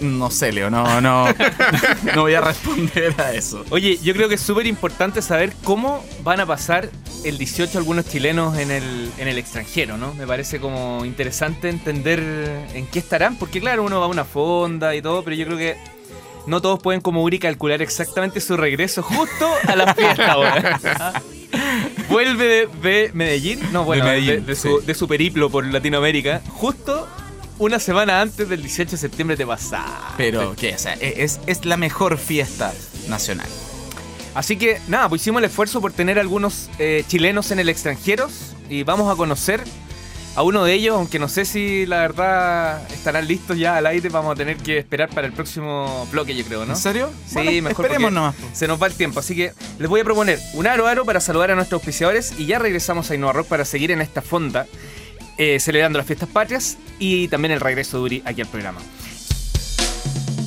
No 0.00 0.30
sé, 0.30 0.52
Leo, 0.52 0.70
no, 0.70 1.00
no. 1.00 1.26
No 2.14 2.22
voy 2.22 2.34
a 2.34 2.40
responder 2.40 3.14
a 3.18 3.32
eso. 3.32 3.64
Oye, 3.70 3.98
yo 4.02 4.14
creo 4.14 4.28
que 4.28 4.34
es 4.34 4.40
súper 4.40 4.66
importante 4.66 5.22
saber 5.22 5.52
cómo 5.64 6.04
van 6.22 6.40
a 6.40 6.46
pasar 6.46 6.90
el 7.24 7.38
18 7.38 7.78
algunos 7.78 8.06
chilenos 8.06 8.58
en 8.58 8.70
el, 8.70 9.10
en 9.16 9.28
el 9.28 9.38
extranjero, 9.38 9.96
¿no? 9.96 10.12
Me 10.14 10.26
parece 10.26 10.60
como 10.60 11.04
interesante 11.04 11.70
entender 11.70 12.20
en 12.74 12.86
qué 12.86 12.98
estarán, 12.98 13.36
porque 13.36 13.60
claro, 13.60 13.82
uno 13.82 13.98
va 13.98 14.06
a 14.06 14.08
una 14.08 14.24
fonda 14.24 14.94
y 14.94 15.00
todo, 15.00 15.24
pero 15.24 15.34
yo 15.34 15.46
creo 15.46 15.58
que 15.58 15.76
no 16.46 16.60
todos 16.60 16.80
pueden 16.80 17.00
como 17.00 17.22
Uri 17.22 17.38
calcular 17.38 17.82
exactamente 17.82 18.40
su 18.40 18.56
regreso 18.56 19.02
justo 19.02 19.48
a 19.66 19.76
la 19.76 19.94
fiesta, 19.94 20.38
weón. 20.38 20.64
Vuelve 22.08 22.46
de, 22.46 22.66
de 22.82 23.10
Medellín, 23.14 23.60
no, 23.72 23.84
bueno, 23.84 24.04
De 24.04 24.10
de, 24.12 24.20
Medellín, 24.20 24.46
de 24.46 24.56
su, 24.56 24.80
sí. 24.80 24.86
de 24.86 24.94
su 24.94 25.08
periplo 25.08 25.50
por 25.50 25.64
Latinoamérica, 25.64 26.42
justo 26.48 27.08
una 27.58 27.78
semana 27.78 28.20
antes 28.20 28.48
del 28.48 28.62
18 28.62 28.92
de 28.92 28.96
septiembre 28.96 29.36
te 29.36 29.46
pasaste. 29.46 30.14
Pero, 30.16 30.54
¿qué? 30.56 30.74
O 30.74 30.78
sea, 30.78 30.94
es, 30.94 31.40
es 31.46 31.64
la 31.64 31.76
mejor 31.76 32.18
fiesta 32.18 32.72
nacional. 33.08 33.48
Así 34.34 34.56
que 34.56 34.80
nada, 34.88 35.08
pues 35.08 35.22
hicimos 35.22 35.40
el 35.40 35.46
esfuerzo 35.46 35.80
por 35.80 35.92
tener 35.92 36.18
algunos 36.18 36.68
eh, 36.78 37.04
chilenos 37.06 37.52
en 37.52 37.60
el 37.60 37.68
extranjero 37.68 38.28
y 38.68 38.82
vamos 38.82 39.12
a 39.12 39.16
conocer 39.16 39.62
a 40.36 40.42
uno 40.42 40.64
de 40.64 40.72
ellos, 40.74 40.96
aunque 40.96 41.18
no 41.18 41.28
sé 41.28 41.44
si 41.44 41.86
la 41.86 42.00
verdad 42.00 42.90
estarán 42.92 43.26
listos 43.28 43.56
ya 43.56 43.76
al 43.76 43.86
aire, 43.86 44.08
vamos 44.08 44.32
a 44.32 44.34
tener 44.34 44.56
que 44.56 44.78
esperar 44.78 45.08
para 45.10 45.26
el 45.26 45.32
próximo 45.32 46.08
bloque, 46.10 46.34
yo 46.34 46.44
creo, 46.44 46.64
¿no? 46.64 46.72
¿En 46.72 46.78
serio? 46.78 47.10
Sí, 47.26 47.34
Bueno, 47.34 47.62
mejor 47.62 47.86
Esperemos 47.86 48.12
nomás. 48.12 48.34
Se 48.52 48.66
nos 48.66 48.82
va 48.82 48.88
el 48.88 48.94
tiempo, 48.94 49.20
así 49.20 49.36
que 49.36 49.52
les 49.78 49.88
voy 49.88 50.00
a 50.00 50.04
proponer 50.04 50.40
un 50.54 50.66
aro 50.66 50.86
aro 50.86 51.04
para 51.04 51.20
saludar 51.20 51.52
a 51.52 51.54
nuestros 51.54 51.80
auspiciadores 51.80 52.34
y 52.38 52.46
ya 52.46 52.58
regresamos 52.58 53.10
a 53.10 53.14
Innova 53.14 53.32
Rock 53.32 53.46
para 53.46 53.64
seguir 53.64 53.90
en 53.90 54.00
esta 54.00 54.22
fonda 54.22 54.66
eh, 55.36 55.58
celebrando 55.58 55.98
las 55.98 56.06
fiestas 56.06 56.28
patrias 56.28 56.78
y 56.98 57.28
también 57.28 57.52
el 57.52 57.60
regreso 57.60 57.98
de 57.98 58.02
Uri 58.04 58.22
aquí 58.24 58.40
al 58.40 58.48
programa. 58.48 58.80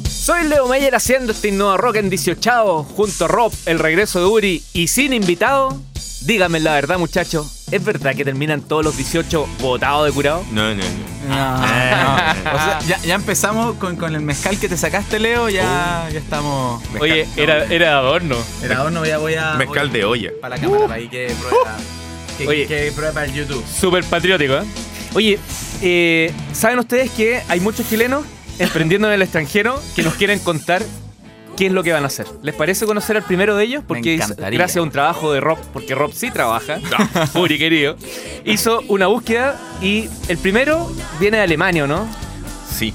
Soy 0.10 0.46
Leo 0.46 0.68
Meyer 0.68 0.94
haciendo 0.96 1.32
este 1.32 1.48
Innova 1.48 1.78
Rock 1.78 1.98
en 1.98 2.10
18 2.10 2.84
junto 2.84 3.26
a 3.26 3.28
Rob, 3.30 3.54
el 3.66 3.80
regreso 3.80 4.20
de 4.20 4.26
Uri 4.26 4.64
y 4.74 4.88
sin 4.88 5.14
invitado. 5.14 5.80
Díganme 6.26 6.60
la 6.60 6.74
verdad, 6.74 6.98
muchachos, 7.00 7.57
¿es 7.72 7.84
verdad 7.84 8.16
que 8.16 8.24
terminan 8.24 8.62
todos 8.62 8.84
los 8.86 8.96
18 8.98 9.48
botados 9.60 10.06
de 10.08 10.12
curado? 10.14 10.44
No, 10.52 10.70
no, 10.70 10.76
no. 10.76 10.84
No, 11.28 11.36
Ah. 11.36 12.36
no. 12.44 12.52
O 12.58 12.58
sea, 12.58 12.80
ya, 12.88 12.98
ya 13.00 13.16
empezamos 13.16 13.76
con, 13.76 13.96
con 13.98 14.16
el 14.16 14.22
mezcal 14.22 14.58
que 14.58 14.70
te 14.70 14.78
sacaste, 14.78 15.20
Leo. 15.20 15.50
Ya, 15.50 16.08
ya 16.12 16.20
estamos. 16.20 16.82
Oye, 17.00 17.28
era, 17.36 17.66
era 17.66 17.98
adorno. 17.98 18.38
Era 18.64 18.90
no 18.90 19.02
voy 19.02 19.10
a, 19.10 19.18
voy 19.18 19.36
a. 19.36 19.56
Mezcal 19.56 19.92
de 19.92 20.06
olla. 20.06 20.32
Para 20.42 20.56
la 20.56 20.62
cámara, 20.62 20.84
para 20.84 20.96
ahí 20.96 21.10
que 21.10 21.34
prueba. 21.40 21.76
Que, 22.38 22.48
Oye. 22.48 22.68
que 22.68 22.92
prueba 22.94 23.14
para 23.14 23.26
el 23.26 23.34
YouTube. 23.34 23.64
Súper 23.68 24.04
patriótico, 24.06 24.54
¿eh? 24.56 24.64
Oye, 25.16 25.40
eh, 25.82 26.32
¿saben 26.54 26.80
ustedes 26.80 27.10
que 27.12 27.42
hay 27.50 27.60
muchos 27.60 27.90
chilenos 27.90 28.24
emprendiendo 28.60 29.08
en 29.08 29.16
el 29.16 29.22
extranjero 29.22 29.82
que 29.96 30.04
nos 30.04 30.14
quieren 30.14 30.40
contar 30.40 30.84
qué 31.58 31.66
es 31.66 31.72
lo 31.74 31.84
que 31.84 31.92
van 31.92 32.04
a 32.04 32.08
hacer? 32.08 32.28
¿Les 32.44 32.56
parece 32.56 32.86
conocer 32.86 33.18
al 33.18 33.24
primero 33.24 33.58
de 33.58 33.66
ellos? 33.66 33.84
Porque 33.86 34.18
gracias 34.38 34.78
a 34.78 34.82
un 34.82 34.92
trabajo 34.92 35.34
de 35.34 35.42
Rob, 35.42 35.58
porque 35.74 35.96
Rob 35.96 36.14
sí 36.14 36.32
trabaja, 36.32 36.80
Uri 37.36 37.58
querido, 37.58 37.98
hizo 38.46 38.82
una 38.88 39.08
búsqueda 39.08 39.60
y 39.82 40.08
el 40.30 40.38
primero 40.38 40.90
viene 41.20 41.38
de 41.38 41.44
Alemania, 41.44 41.88
¿no? 41.88 42.08
Sí. 42.72 42.94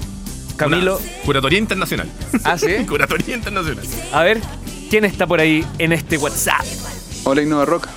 Camilo. 0.55 0.97
Una 0.97 1.23
curatoría 1.25 1.59
internacional. 1.59 2.09
Ah, 2.43 2.57
¿sí? 2.57 2.67
curatoría 2.87 3.35
internacional. 3.35 3.83
A 4.11 4.23
ver, 4.23 4.39
¿quién 4.89 5.05
está 5.05 5.27
por 5.27 5.39
ahí 5.39 5.65
en 5.77 5.91
este 5.91 6.17
WhatsApp? 6.17 6.65
Hola 7.25 7.41
Innova 7.41 7.65
Rock, 7.65 7.87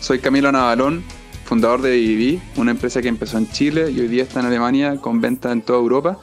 soy 0.00 0.20
Camilo 0.20 0.52
Navalón, 0.52 1.04
fundador 1.44 1.82
de 1.82 1.90
BBB, 1.90 2.60
una 2.60 2.70
empresa 2.70 3.00
que 3.00 3.08
empezó 3.08 3.38
en 3.38 3.50
Chile 3.50 3.90
y 3.90 4.00
hoy 4.00 4.08
día 4.08 4.22
está 4.22 4.40
en 4.40 4.46
Alemania 4.46 4.96
con 5.00 5.20
venta 5.20 5.50
en 5.52 5.62
toda 5.62 5.78
Europa. 5.78 6.18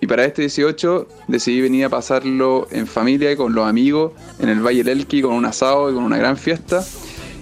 Y 0.00 0.06
para 0.06 0.24
este 0.24 0.42
18 0.42 1.08
decidí 1.28 1.60
venir 1.62 1.86
a 1.86 1.88
pasarlo 1.88 2.68
en 2.70 2.86
familia 2.86 3.32
y 3.32 3.36
con 3.36 3.54
los 3.54 3.66
amigos 3.66 4.12
en 4.38 4.48
el 4.50 4.60
Valle 4.60 4.84
del 4.84 4.98
Elqui 5.00 5.22
con 5.22 5.32
un 5.32 5.44
asado 5.46 5.90
y 5.90 5.94
con 5.94 6.04
una 6.04 6.18
gran 6.18 6.36
fiesta. 6.36 6.84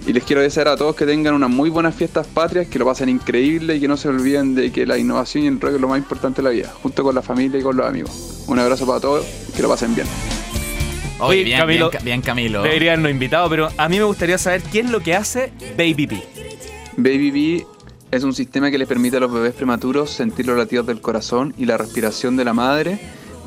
Y 0.07 0.13
les 0.13 0.23
quiero 0.23 0.41
desear 0.41 0.67
a 0.67 0.77
todos 0.77 0.95
que 0.95 1.05
tengan 1.05 1.33
unas 1.33 1.49
muy 1.49 1.69
buenas 1.69 1.95
fiestas 1.95 2.27
patrias, 2.27 2.67
que 2.67 2.77
lo 2.79 2.85
pasen 2.85 3.09
increíble 3.09 3.75
y 3.75 3.79
que 3.79 3.87
no 3.87 3.97
se 3.97 4.07
olviden 4.07 4.53
de 4.55 4.71
que 4.71 4.85
la 4.85 4.97
innovación 4.99 5.43
y 5.43 5.47
el 5.47 5.59
rock 5.59 5.75
es 5.75 5.81
lo 5.81 5.87
más 5.87 5.97
importante 5.97 6.41
de 6.41 6.43
la 6.43 6.51
vida, 6.51 6.71
junto 6.83 7.03
con 7.03 7.15
la 7.15 7.21
familia 7.23 7.59
y 7.59 7.63
con 7.63 7.75
los 7.75 7.85
amigos. 7.87 8.43
Un 8.47 8.59
abrazo 8.59 8.85
para 8.85 8.99
todos 8.99 9.25
y 9.49 9.51
que 9.53 9.61
lo 9.63 9.67
pasen 9.69 9.95
bien. 9.95 10.07
Oye, 11.19 11.43
bien, 11.43 11.59
Camilo, 11.59 11.89
bien, 11.89 11.99
Ca- 11.99 12.05
bien, 12.05 12.21
Camilo. 12.21 12.59
Habernos 12.59 13.09
invitado, 13.09 13.49
pero 13.49 13.69
a 13.77 13.89
mí 13.89 13.97
me 13.97 14.03
gustaría 14.03 14.37
saber 14.37 14.61
qué 14.63 14.81
es 14.81 14.89
lo 14.91 14.99
que 14.99 15.15
hace 15.15 15.51
Baby 15.77 16.07
P. 16.07 16.23
Baby 16.97 17.31
Bee 17.31 17.65
es 18.15 18.23
un 18.23 18.33
sistema 18.33 18.71
que 18.71 18.77
les 18.77 18.87
permite 18.87 19.17
a 19.17 19.19
los 19.19 19.31
bebés 19.31 19.53
prematuros 19.53 20.09
sentir 20.09 20.47
los 20.47 20.57
latidos 20.57 20.87
del 20.87 21.01
corazón 21.01 21.53
y 21.57 21.65
la 21.65 21.77
respiración 21.77 22.37
de 22.37 22.45
la 22.45 22.53
madre 22.53 22.99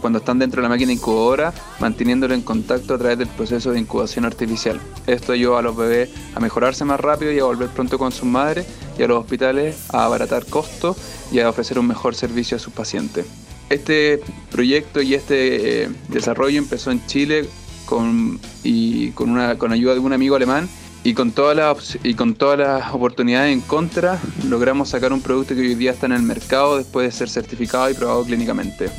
cuando 0.02 0.18
están 0.18 0.38
dentro 0.38 0.60
de 0.60 0.64
la 0.64 0.68
máquina 0.68 0.92
incubadora, 0.92 1.52
manteniéndolo 1.80 2.34
en 2.34 2.42
contacto 2.42 2.94
a 2.94 2.98
través 2.98 3.18
del 3.18 3.28
proceso 3.28 3.72
de 3.72 3.80
incubación 3.80 4.26
artificial. 4.26 4.78
Esto 5.06 5.32
ayuda 5.32 5.58
a 5.58 5.62
los 5.62 5.74
bebés 5.74 6.10
a 6.34 6.40
mejorarse 6.40 6.84
más 6.84 7.00
rápido 7.00 7.32
y 7.32 7.38
a 7.38 7.44
volver 7.44 7.70
pronto 7.70 7.98
con 7.98 8.12
sus 8.12 8.26
madres 8.26 8.66
y 8.98 9.02
a 9.02 9.08
los 9.08 9.18
hospitales 9.18 9.86
a 9.90 10.04
abaratar 10.04 10.44
costos 10.46 10.96
y 11.32 11.40
a 11.40 11.48
ofrecer 11.48 11.78
un 11.78 11.86
mejor 11.86 12.14
servicio 12.14 12.58
a 12.58 12.60
sus 12.60 12.72
pacientes. 12.72 13.26
Este 13.70 14.20
proyecto 14.52 15.00
y 15.00 15.14
este 15.14 15.84
eh, 15.84 15.88
desarrollo 16.08 16.58
empezó 16.58 16.90
en 16.90 17.04
Chile 17.06 17.48
con, 17.86 18.38
y 18.62 19.10
con, 19.12 19.30
una, 19.30 19.56
con 19.56 19.72
ayuda 19.72 19.94
de 19.94 20.00
un 20.00 20.12
amigo 20.12 20.36
alemán 20.36 20.68
y 21.04 21.14
con, 21.14 21.32
todas 21.32 21.56
las, 21.56 21.98
y 22.02 22.14
con 22.14 22.34
todas 22.34 22.58
las 22.58 22.92
oportunidades 22.92 23.52
en 23.52 23.60
contra 23.60 24.18
logramos 24.48 24.90
sacar 24.90 25.12
un 25.12 25.20
producto 25.20 25.54
que 25.54 25.60
hoy 25.60 25.74
día 25.74 25.92
está 25.92 26.06
en 26.06 26.12
el 26.12 26.22
mercado 26.22 26.76
después 26.76 27.06
de 27.06 27.16
ser 27.16 27.28
certificado 27.28 27.88
y 27.90 27.94
probado 27.94 28.24
clínicamente. 28.24 28.90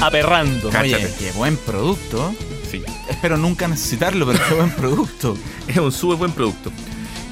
Aperrando. 0.00 0.70
Oye, 0.80 1.08
qué 1.18 1.30
buen 1.32 1.56
producto. 1.56 2.34
Sí. 2.70 2.82
Espero 3.08 3.36
nunca 3.36 3.68
necesitarlo, 3.68 4.26
pero 4.26 4.38
qué 4.48 4.54
buen 4.54 4.70
producto. 4.76 5.36
Es 5.68 5.76
un 5.76 5.92
súper 5.92 6.16
buen 6.18 6.32
producto. 6.32 6.72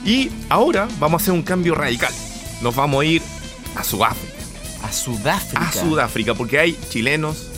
Y 0.05 0.31
ahora 0.49 0.89
vamos 0.99 1.21
a 1.21 1.23
hacer 1.23 1.35
un 1.35 1.43
cambio 1.43 1.75
radical. 1.75 2.13
Nos 2.63 2.75
vamos 2.77 3.03
a 3.03 3.05
ir 3.05 3.23
a 3.75 3.83
Sudáfrica. 3.83 4.35
A 4.85 4.93
Sudáfrica. 4.93 5.69
A 5.69 5.73
Sudáfrica, 5.73 6.35
porque 6.35 6.59
hay 6.59 6.79
chilenos 6.91 7.50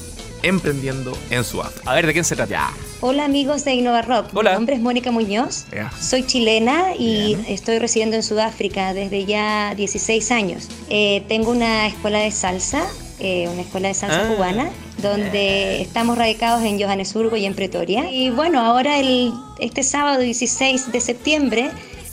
emprendiendo 0.42 1.16
en 1.30 1.44
Sudáfrica. 1.44 1.90
A 1.90 1.94
ver, 1.94 2.06
¿de 2.06 2.12
quién 2.12 2.24
se 2.24 2.36
trata? 2.36 2.70
Hola 3.00 3.24
amigos 3.24 3.64
de 3.64 3.74
Innova 3.74 4.02
Rock. 4.02 4.26
Hola. 4.34 4.50
Mi 4.50 4.56
nombre 4.56 4.74
es 4.76 4.80
Mónica 4.80 5.10
Muñoz. 5.10 5.64
Ya. 5.72 5.90
Soy 6.00 6.24
chilena 6.24 6.94
y 6.98 7.36
estoy 7.48 7.78
residiendo 7.78 8.16
en 8.16 8.22
Sudáfrica 8.22 8.94
desde 8.94 9.24
ya 9.24 9.74
16 9.76 10.30
años. 10.30 10.68
Eh, 10.88 11.24
tengo 11.28 11.50
una 11.50 11.86
escuela 11.86 12.20
de 12.20 12.30
salsa, 12.30 12.84
eh, 13.18 13.48
una 13.52 13.62
escuela 13.62 13.88
de 13.88 13.94
salsa 13.94 14.22
Ah. 14.28 14.34
cubana, 14.34 14.70
donde 15.00 15.80
estamos 15.82 16.16
radicados 16.16 16.62
en 16.64 16.80
Johannesburgo 16.80 17.36
y 17.36 17.44
en 17.44 17.54
Pretoria. 17.54 18.10
Y 18.10 18.30
bueno, 18.30 18.60
ahora 18.60 18.98
el, 19.00 19.32
este 19.58 19.82
sábado 19.82 20.20
16 20.20 20.92
de 20.92 21.00
septiembre 21.00 21.70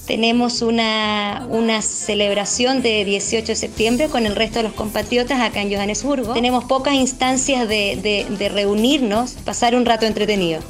tenemos 0.10 0.64
una, 0.64 1.46
una 1.52 1.84
celebración 1.84 2.82
de 2.82 3.06
18 3.06 3.46
de 3.46 3.56
septiembre 3.56 4.08
con 4.08 4.26
el 4.26 4.36
resto 4.36 4.58
de 4.58 4.64
los 4.64 4.74
compatriotas 4.74 5.40
acá 5.40 5.62
en 5.62 5.72
Johannesburgo. 5.72 6.34
Tenemos 6.34 6.64
pocas 6.66 6.96
instancias 6.96 7.70
de, 7.70 7.96
de- 8.02 8.26
de 8.36 8.50
reunirnos, 8.50 9.34
pasar 9.46 9.76
un 9.76 9.86
rato 9.86 10.08
entretenido. 10.08 10.62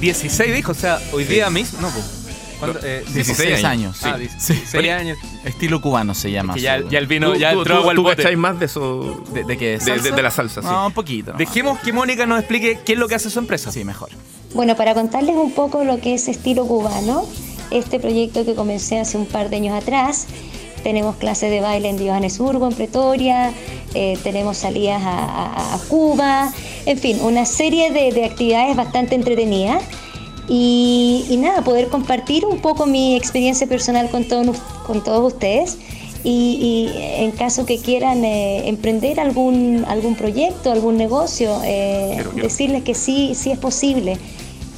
16 0.00 0.52
dijo, 0.52 0.72
o 0.72 0.74
sea, 0.74 0.98
hoy 1.12 1.22
día 1.24 1.48
mismo. 1.48 1.80
No, 1.80 1.90
pues. 1.90 2.04
Eh, 2.82 3.04
16 3.14 3.62
años. 3.62 3.98
Ah, 4.02 4.14
sí. 4.18 4.52
16 4.54 4.90
años. 4.90 5.16
Estilo 5.44 5.80
cubano 5.80 6.12
se 6.12 6.32
llama. 6.32 6.54
Que 6.54 6.60
ya, 6.60 6.80
ya 6.90 6.98
el 6.98 7.06
vino 7.06 7.34
Tú- 7.34 7.38
ya 7.38 7.52
entró 7.52 7.64
tú- 7.76 7.80
agua 7.82 7.90
al 7.92 7.96
tú 7.96 8.02
bote. 8.02 8.36
más 8.36 8.58
de 8.58 8.66
eso. 8.66 9.22
¿De, 9.32 9.44
de 9.44 9.56
qué? 9.56 9.78
De, 9.78 9.98
de- 10.00 10.10
de 10.10 10.22
la 10.22 10.30
salsa, 10.32 10.60
sí. 10.60 10.66
No, 10.66 10.88
un 10.88 10.92
poquito. 10.92 11.32
¿no? 11.32 11.38
Dejemos 11.38 11.78
que 11.78 11.92
Mónica 11.92 12.26
nos 12.26 12.40
explique 12.40 12.80
qué 12.84 12.94
es 12.94 12.98
lo 12.98 13.06
que 13.06 13.14
hace 13.14 13.30
su 13.30 13.38
empresa. 13.38 13.70
Sí, 13.70 13.84
mejor. 13.84 14.08
Bueno, 14.54 14.74
para 14.76 14.92
contarles 14.94 15.36
un 15.36 15.52
poco 15.52 15.84
lo 15.84 16.00
que 16.00 16.14
es 16.14 16.26
estilo 16.26 16.66
cubano, 16.66 17.26
este 17.70 17.98
proyecto 18.00 18.44
que 18.44 18.54
comencé 18.54 18.98
hace 18.98 19.16
un 19.18 19.26
par 19.26 19.50
de 19.50 19.56
años 19.56 19.74
atrás, 19.80 20.26
tenemos 20.82 21.16
clases 21.16 21.50
de 21.50 21.60
baile 21.60 21.88
en 21.88 21.98
Johannesburgo, 21.98 22.68
en 22.68 22.74
Pretoria, 22.74 23.52
eh, 23.94 24.18
tenemos 24.22 24.58
salidas 24.58 25.02
a, 25.02 25.18
a- 25.24 25.74
a 25.74 25.78
Cuba, 25.88 26.52
en 26.86 26.98
fin, 26.98 27.18
una 27.22 27.46
serie 27.46 27.90
de, 27.90 28.12
de 28.12 28.24
actividades 28.24 28.76
bastante 28.76 29.14
entretenidas. 29.14 29.82
Y, 30.46 31.24
y 31.30 31.38
nada, 31.38 31.62
poder 31.62 31.88
compartir 31.88 32.44
un 32.44 32.58
poco 32.60 32.84
mi 32.84 33.16
experiencia 33.16 33.66
personal 33.66 34.10
con 34.10 34.24
todos, 34.24 34.58
con 34.86 35.02
todos 35.02 35.32
ustedes. 35.32 35.78
Y, 36.22 36.90
y 36.90 37.22
en 37.24 37.30
caso 37.32 37.64
que 37.66 37.78
quieran 37.78 38.24
eh, 38.24 38.68
emprender 38.68 39.20
algún, 39.20 39.84
algún 39.88 40.16
proyecto, 40.16 40.70
algún 40.70 40.96
negocio, 40.98 41.60
eh, 41.64 42.22
decirles 42.36 42.82
que 42.82 42.94
sí, 42.94 43.34
sí 43.34 43.50
es 43.50 43.58
posible, 43.58 44.16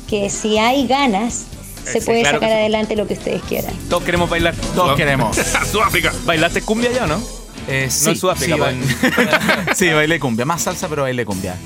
que 0.08 0.28
si 0.30 0.58
hay 0.58 0.86
ganas, 0.86 1.46
se 1.92 2.00
puede 2.02 2.20
claro 2.22 2.36
sacar 2.38 2.50
sí. 2.50 2.56
adelante 2.56 2.96
lo 2.96 3.06
que 3.06 3.14
ustedes 3.14 3.42
quieran. 3.42 3.74
Todos 3.88 4.02
queremos 4.04 4.28
bailar. 4.30 4.54
Todos 4.74 4.96
queremos. 4.96 5.36
Sudáfrica. 5.70 6.12
¿Bailaste 6.24 6.62
cumbia 6.62 6.92
ya 6.92 7.04
o 7.04 7.06
no? 7.06 7.20
Eh, 7.68 7.88
sí, 7.90 8.10
en 8.10 8.16
Sudáfrica, 8.16 8.54
Sí, 8.54 8.60
ba- 8.60 9.74
sí, 9.74 9.88
baile 9.92 10.20
cumbia. 10.20 10.44
Más 10.44 10.62
salsa, 10.62 10.88
pero 10.88 11.02
baile 11.02 11.24
cumbia. 11.24 11.56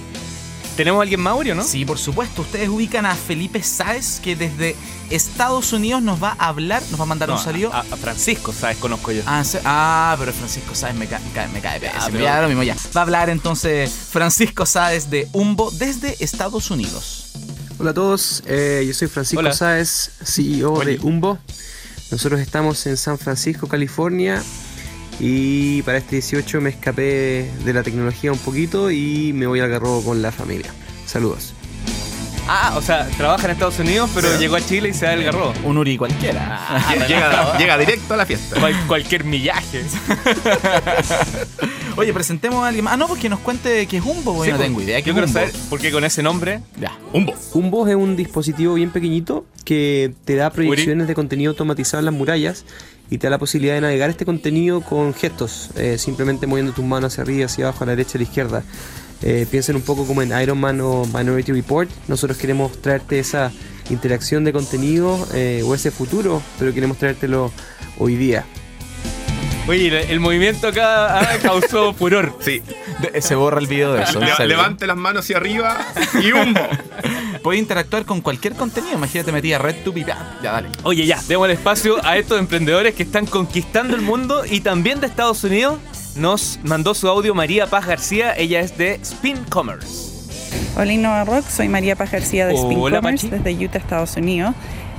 ¿Tenemos 0.76 1.00
a 1.00 1.02
alguien 1.02 1.20
Mauri 1.20 1.50
o 1.50 1.54
no? 1.54 1.62
Sí, 1.62 1.85
por 1.85 1.98
supuesto. 1.98 2.40
Ustedes 2.40 2.70
ubican 2.70 3.04
a 3.04 3.14
Felipe 3.14 3.62
Sáez, 3.62 4.18
que 4.20 4.35
desde 4.35 4.76
Estados 5.11 5.74
Unidos 5.74 6.00
nos 6.00 6.22
va 6.22 6.37
a 6.38 6.48
hablar, 6.48 6.83
nos 6.90 6.98
va 6.98 7.04
a 7.04 7.06
mandar 7.06 7.28
No, 7.28 7.35
un 7.37 7.42
saludo. 7.42 7.70
A, 7.74 7.80
a 7.80 7.96
Francisco, 7.96 8.50
¿sabes? 8.52 8.78
Conozco 8.78 9.12
yo. 9.12 9.20
Ah, 9.26 9.42
ah, 9.66 10.16
pero 10.18 10.33
Francisco 10.33 10.74
Sáez 10.74 10.94
me, 10.94 11.06
ca- 11.06 11.20
ca- 11.35 11.48
me 11.48 11.61
cae 11.61 11.80
pero- 11.80 12.18
Ya 12.18 12.40
lo 12.40 12.48
mismo, 12.48 12.62
ya. 12.62 12.76
Va 12.96 13.00
a 13.00 13.04
hablar 13.04 13.28
entonces 13.28 13.92
Francisco 13.92 14.64
Sáez 14.64 15.11
de 15.11 15.28
Umbo 15.33 15.70
desde 15.72 16.16
Estados 16.24 16.70
Unidos. 16.70 17.19
Hola 17.81 17.93
a 17.93 17.95
todos, 17.95 18.43
eh, 18.47 18.85
yo 18.87 18.93
soy 18.93 19.09
Francisco 19.09 19.40
Hola. 19.40 19.55
Sáez, 19.55 20.11
CEO 20.23 20.81
de 20.81 20.99
Umbo. 21.03 21.38
Nosotros 22.11 22.38
estamos 22.40 22.85
en 22.87 22.97
San 22.99 23.19
Francisco, 23.19 23.69
California. 23.69 24.43
Y 25.19 25.81
para 25.83 25.97
este 25.99 26.16
18 26.16 26.61
me 26.61 26.71
escapé 26.71 27.51
de 27.64 27.73
la 27.73 27.83
tecnología 27.83 28.33
un 28.33 28.38
poquito 28.38 28.90
y 28.90 29.33
me 29.33 29.47
voy 29.47 29.61
al 29.61 29.71
garrobo 29.71 30.03
con 30.05 30.21
la 30.21 30.31
familia. 30.31 30.71
Saludos. 31.07 31.55
Ah, 32.49 32.75
o 32.77 32.83
sea, 32.83 33.07
trabaja 33.16 33.45
en 33.47 33.53
Estados 33.53 33.79
Unidos, 33.79 34.11
pero 34.14 34.37
llegó 34.38 34.57
a 34.57 34.61
Chile 34.61 34.88
y 34.90 34.93
se 34.93 35.07
da 35.07 35.12
el 35.14 35.23
garro. 35.25 35.53
Un 35.64 35.79
Uri 35.79 35.97
cualquiera. 35.97 36.59
Lle- 36.88 37.07
llega, 37.09 37.57
llega 37.59 37.79
directo 37.79 38.12
a 38.14 38.16
la 38.19 38.27
fiesta. 38.27 38.59
Cual- 38.61 38.87
cualquier 38.88 39.25
millaje. 39.25 39.85
Oye, 41.96 42.12
presentemos 42.12 42.62
a 42.64 42.68
alguien 42.68 42.85
más. 42.85 42.94
Ah, 42.94 42.96
no, 42.96 43.09
porque 43.09 43.29
nos 43.29 43.40
cuente 43.40 43.87
qué 43.87 43.98
es 43.98 44.05
Humbo, 44.05 44.44
Sí, 44.44 44.50
no 44.50 44.59
tengo 44.59 44.81
idea. 44.81 45.00
¿Qué 45.03 45.09
Yo 45.11 45.14
quiero 45.14 45.26
Humbo? 45.26 45.38
saber 45.40 45.53
por 45.68 45.81
qué 45.81 45.90
con 45.90 46.05
ese 46.05 46.22
nombre. 46.22 46.61
Ya. 46.81 46.96
Humbo. 47.12 47.35
Humbo 47.53 47.87
es 47.88 47.96
un 47.96 48.16
dispositivo 48.16 48.74
bien 48.74 48.90
pequeñito 48.90 49.44
que 49.64 50.14
te 50.24 50.37
da 50.37 50.50
proyecciones 50.50 51.09
de 51.09 51.14
contenido 51.14 51.50
automatizado 51.50 51.98
en 52.00 52.07
las 52.07 52.14
murallas 52.14 52.64
y 53.11 53.18
te 53.18 53.26
da 53.26 53.31
la 53.33 53.38
posibilidad 53.38 53.74
de 53.74 53.81
navegar 53.83 54.09
este 54.11 54.24
contenido 54.24 54.81
con 54.83 55.12
gestos, 55.14 55.70
eh, 55.76 55.98
simplemente 55.98 56.46
moviendo 56.46 56.72
tus 56.72 56.85
manos 56.85 57.12
hacia 57.12 57.22
arriba, 57.24 57.46
hacia 57.46 57.66
abajo, 57.66 57.85
a 57.85 57.87
la 57.88 57.92
derecha, 57.96 58.12
a 58.14 58.18
la 58.18 58.24
izquierda. 58.24 58.62
Eh, 59.22 59.46
piensen 59.50 59.76
un 59.76 59.83
poco 59.83 60.07
como 60.07 60.22
en 60.22 60.33
Iron 60.40 60.59
Man 60.59 60.81
o 60.81 61.05
Minority 61.07 61.53
Report. 61.53 61.90
Nosotros 62.09 62.38
queremos 62.38 62.81
traerte 62.81 63.18
esa 63.18 63.53
interacción 63.90 64.44
de 64.44 64.53
contenido 64.53 65.26
eh, 65.35 65.62
o 65.66 65.74
ese 65.74 65.90
futuro, 65.90 66.40
pero 66.59 66.72
queremos 66.72 66.96
traértelo 66.96 67.50
hoy 67.98 68.16
día. 68.16 68.46
Oye, 69.70 69.87
el, 69.87 69.94
el 70.11 70.18
movimiento 70.20 70.66
acá 70.66 71.20
ah, 71.20 71.28
causó 71.40 71.92
furor. 71.94 72.37
Sí. 72.40 72.61
De- 73.00 73.22
se 73.22 73.37
borra 73.37 73.61
el 73.61 73.68
video 73.68 73.92
de 73.92 74.02
eso. 74.02 74.18
Le- 74.18 74.46
levante 74.48 74.85
las 74.87 74.96
manos 74.96 75.22
hacia 75.24 75.37
arriba 75.37 75.78
y 76.20 76.33
Humbo. 76.33 76.61
Puedes 77.42 77.61
interactuar 77.61 78.04
con 78.04 78.20
cualquier 78.20 78.54
contenido. 78.54 78.94
Imagínate 78.94 79.30
metí 79.30 79.52
a 79.52 79.59
RedTube 79.59 79.98
y 79.98 80.04
ya, 80.04 80.38
ya 80.42 80.52
dale. 80.52 80.70
Oye, 80.83 81.06
ya, 81.06 81.20
demos 81.28 81.46
el 81.48 81.52
espacio 81.54 82.04
a 82.04 82.16
estos 82.18 82.38
emprendedores 82.40 82.94
que 82.96 83.04
están 83.04 83.26
conquistando 83.26 83.94
el 83.94 84.02
mundo 84.02 84.42
y 84.44 84.61
también 84.61 85.00
de 85.00 85.06
Estados 85.06 85.44
Unidos. 85.44 85.78
Nos 86.16 86.59
mandó 86.64 86.92
su 86.94 87.06
audio 87.09 87.33
María 87.37 87.68
Paz 87.68 87.87
García, 87.87 88.35
ella 88.37 88.59
es 88.59 88.76
de 88.76 88.94
Spin 88.96 89.37
Commerce. 89.48 90.11
Hola 90.76 90.92
Innova 90.92 91.24
Rock, 91.24 91.46
soy 91.48 91.68
María 91.68 91.94
Paz 91.94 92.11
García 92.11 92.48
de 92.48 92.54
Spin 92.54 92.76
Hola, 92.76 92.96
Commerce 93.00 93.28
desde 93.28 93.64
Utah, 93.64 93.78
Estados 93.78 94.16
Unidos. 94.16 94.54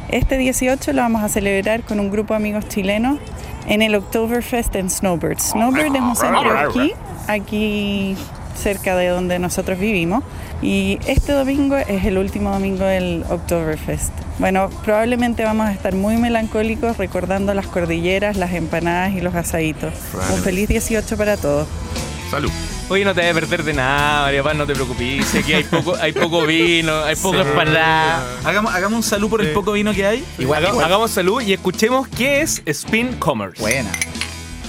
Este 0.07 0.37
18 0.37 0.93
lo 0.93 1.01
vamos 1.01 1.21
a 1.23 1.27
celebrar 1.29 1.83
con 1.83 1.99
un 1.99 2.09
grupo 2.09 2.33
de 2.33 2.37
amigos 2.37 2.67
chilenos 2.69 3.19
en 3.67 3.81
el 3.81 3.95
Oktoberfest 3.95 4.75
en 4.75 4.89
Snowbird. 4.89 5.39
Snowbird 5.39 5.95
es 5.95 6.01
un 6.01 6.15
centro 6.15 6.67
esquí 6.67 6.93
aquí 7.27 8.15
cerca 8.55 8.95
de 8.95 9.07
donde 9.07 9.39
nosotros 9.39 9.79
vivimos 9.79 10.23
y 10.61 10.99
este 11.07 11.31
domingo 11.31 11.77
es 11.77 12.05
el 12.05 12.17
último 12.17 12.51
domingo 12.51 12.83
del 12.83 13.23
Oktoberfest. 13.29 14.11
Bueno, 14.39 14.69
probablemente 14.83 15.43
vamos 15.43 15.67
a 15.67 15.71
estar 15.71 15.95
muy 15.95 16.17
melancólicos 16.17 16.97
recordando 16.97 17.53
las 17.53 17.67
cordilleras, 17.67 18.37
las 18.37 18.53
empanadas 18.53 19.13
y 19.13 19.21
los 19.21 19.33
asaditos. 19.35 19.93
Un 20.33 20.41
feliz 20.41 20.67
18 20.67 21.17
para 21.17 21.37
todos. 21.37 21.67
Salud. 22.31 22.49
Oye, 22.89 23.03
no 23.05 23.13
te 23.13 23.21
debes 23.21 23.41
perder 23.45 23.63
de 23.65 23.73
nada, 23.73 24.21
María 24.23 24.41
Paz, 24.41 24.55
no 24.55 24.65
te 24.65 24.73
preocupes. 24.73 25.35
Aquí 25.35 25.53
hay 25.53 25.63
poco, 25.65 25.95
hay 25.95 26.13
poco 26.13 26.45
vino, 26.45 27.03
hay 27.03 27.15
poco 27.17 27.39
empanada. 27.41 28.23
Hagamos, 28.45 28.73
hagamos 28.73 28.97
un 28.97 29.03
salud 29.03 29.29
por 29.29 29.41
el 29.41 29.49
poco 29.51 29.73
vino 29.73 29.93
que 29.93 30.05
hay. 30.05 30.23
Igual, 30.39 30.63
Haga- 30.63 30.69
igual. 30.73 30.85
Hagamos 30.85 31.11
salud 31.11 31.41
y 31.41 31.51
escuchemos 31.53 32.07
qué 32.07 32.41
es 32.41 32.61
Spin 32.65 33.13
Commerce. 33.19 33.61
Buena. 33.61 33.91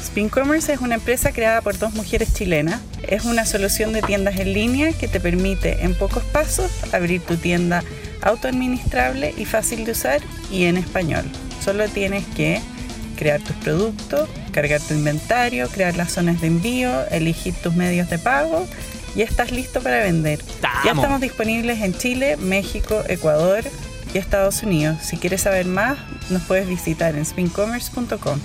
Spin 0.02 0.28
Commerce 0.28 0.72
es 0.72 0.80
una 0.80 0.96
empresa 0.96 1.32
creada 1.32 1.62
por 1.62 1.78
dos 1.78 1.94
mujeres 1.94 2.34
chilenas. 2.34 2.80
Es 3.02 3.24
una 3.24 3.46
solución 3.46 3.92
de 3.92 4.02
tiendas 4.02 4.38
en 4.40 4.52
línea 4.52 4.92
que 4.92 5.06
te 5.08 5.20
permite 5.20 5.84
en 5.84 5.94
pocos 5.94 6.22
pasos 6.24 6.70
abrir 6.92 7.22
tu 7.22 7.36
tienda 7.36 7.82
autoadministrable 8.22 9.34
y 9.36 9.44
fácil 9.44 9.84
de 9.84 9.92
usar 9.92 10.20
y 10.50 10.64
en 10.64 10.76
español. 10.76 11.24
Solo 11.64 11.88
tienes 11.88 12.24
que 12.36 12.60
crear 13.16 13.40
tus 13.40 13.54
productos, 13.56 14.28
cargar 14.52 14.80
tu 14.80 14.94
inventario, 14.94 15.68
crear 15.68 15.96
las 15.96 16.12
zonas 16.12 16.40
de 16.40 16.46
envío, 16.46 17.06
elegir 17.10 17.54
tus 17.54 17.74
medios 17.74 18.08
de 18.10 18.18
pago 18.18 18.66
y 19.14 19.22
estás 19.22 19.50
listo 19.50 19.80
para 19.82 20.00
vender. 20.00 20.40
Ya 20.84 20.92
estamos 20.92 21.20
disponibles 21.20 21.80
en 21.80 21.96
Chile, 21.96 22.36
México, 22.36 23.02
Ecuador 23.08 23.64
y 24.14 24.18
Estados 24.18 24.62
Unidos. 24.62 24.98
Si 25.02 25.16
quieres 25.16 25.42
saber 25.42 25.66
más, 25.66 25.98
nos 26.30 26.42
puedes 26.42 26.68
visitar 26.68 27.16
en 27.16 27.24
spincommerce.com. 27.24 28.38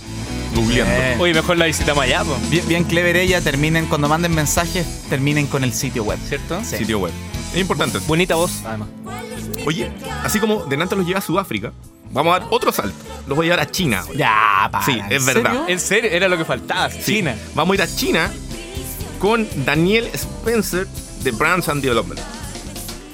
Googleando. 0.56 0.94
Eh. 0.94 1.16
Oye, 1.20 1.34
mejor 1.34 1.58
la 1.58 1.66
visitamos 1.66 2.04
allá, 2.04 2.24
po, 2.24 2.36
Bien, 2.50 2.68
bien 2.68 2.84
clever 2.84 3.16
ella. 3.18 3.42
Terminen, 3.42 3.86
cuando 3.86 4.08
manden 4.08 4.34
mensajes, 4.34 5.04
terminen 5.10 5.48
con 5.48 5.64
el 5.64 5.74
sitio 5.74 6.04
web. 6.04 6.18
¿cierto? 6.28 6.62
Sí. 6.64 6.78
Sitio 6.78 7.00
web. 7.00 7.12
Es 7.54 7.60
importante. 7.60 8.00
Bonita 8.08 8.36
voz, 8.36 8.62
además. 8.66 8.90
Oye, 9.66 9.92
así 10.24 10.40
como 10.40 10.66
Denante 10.66 10.96
los 10.96 11.06
lleva 11.06 11.20
a 11.20 11.22
Sudáfrica, 11.22 11.74
vamos 12.12 12.36
a 12.36 12.40
dar 12.40 12.48
otro 12.52 12.72
salto. 12.72 12.96
Los 13.28 13.36
voy 13.36 13.48
a 13.48 13.52
llevar 13.52 13.68
a 13.68 13.72
China. 13.72 14.04
Ya, 14.16 14.70
para. 14.72 14.86
Sí, 14.86 15.00
es 15.10 15.20
¿en 15.20 15.26
verdad. 15.26 15.52
serio? 15.52 15.66
En 15.68 15.80
serio, 15.80 16.10
era 16.12 16.28
lo 16.28 16.38
que 16.38 16.46
faltaba. 16.46 16.90
Sí. 16.90 17.16
China. 17.18 17.36
Vamos 17.56 17.74
a 17.74 17.76
ir 17.76 17.82
a 17.82 17.88
China 17.96 18.32
con 19.20 19.48
Daniel 19.66 20.10
Spencer 20.14 20.88
de 21.24 21.32
Brands 21.32 21.68
and 21.70 21.82
Development. 21.82 22.20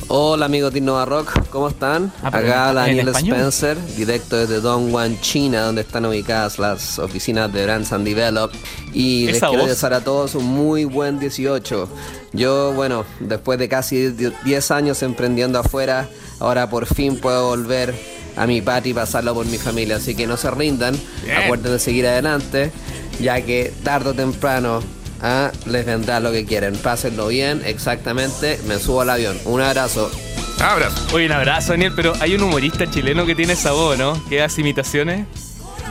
Hola 0.10 0.45
amigos 0.45 0.73
de 0.73 0.79
Innova 0.79 1.06
Rock, 1.06 1.47
¿cómo 1.49 1.69
están? 1.69 2.12
Ah, 2.21 2.27
Acá 2.27 2.73
Daniel. 2.73 3.08
Spencer, 3.08 3.77
directo 3.95 4.36
desde 4.36 4.60
Dongguan, 4.60 5.19
China, 5.21 5.62
donde 5.62 5.82
están 5.82 6.06
ubicadas 6.06 6.60
las 6.60 6.99
oficinas 6.99 7.51
de 7.51 7.63
Brands 7.63 7.93
and 7.93 8.06
Develop. 8.06 8.51
Y 8.93 9.25
les 9.27 9.39
quiero 9.39 9.60
voz. 9.60 9.69
desear 9.69 9.93
a 9.93 10.01
todos 10.01 10.36
un 10.36 10.45
muy 10.45 10.84
buen 10.86 11.19
18. 11.19 11.89
Yo, 12.34 12.73
bueno, 12.73 13.06
después 13.21 13.58
de 13.58 13.69
casi 13.69 14.10
10 14.10 14.71
años 14.71 15.01
emprendiendo 15.01 15.58
afuera, 15.58 16.08
ahora 16.39 16.69
por 16.69 16.86
fin 16.86 17.17
puedo 17.19 17.47
volver 17.47 17.95
a 18.36 18.46
mi 18.48 18.62
patria 18.62 18.91
y 18.91 18.93
pasarlo 18.93 19.34
por 19.34 19.46
mi 19.46 19.58
familia. 19.58 19.98
Así 19.98 20.15
que 20.15 20.28
no 20.28 20.38
se 20.38 20.50
rindan, 20.52 21.00
Bien. 21.24 21.38
acuérdense 21.38 21.72
de 21.74 21.80
seguir 21.80 22.08
adelante, 22.08 22.72
ya 23.19 23.41
que 23.41 23.72
tarde 23.84 24.10
o 24.12 24.13
temprano 24.13 24.82
ah, 25.22 25.52
les 25.65 25.86
vendrá 25.86 26.19
lo 26.19 26.32
que 26.32 26.46
quieren. 26.46 26.76
Pásenlo 26.76 27.28
bien, 27.28 27.62
exactamente. 27.65 28.60
Me 28.67 28.80
subo 28.80 29.02
al 29.02 29.10
avión. 29.10 29.38
Un 29.46 29.62
abrazo. 29.62 30.12
Abrazo. 30.60 30.96
Oye, 31.15 31.26
un 31.26 31.32
abrazo, 31.32 31.74
Daniel, 31.74 31.93
pero 31.96 32.13
hay 32.19 32.36
un 32.36 32.43
humorista 32.43 32.89
chileno 32.89 33.26
que 33.26 33.36
tiene 33.36 33.54
esa 33.54 33.72
voz, 33.72 33.98
¿no? 33.98 34.24
Que 34.30 34.41
hace 34.41 34.62
imitaciones. 34.62 35.26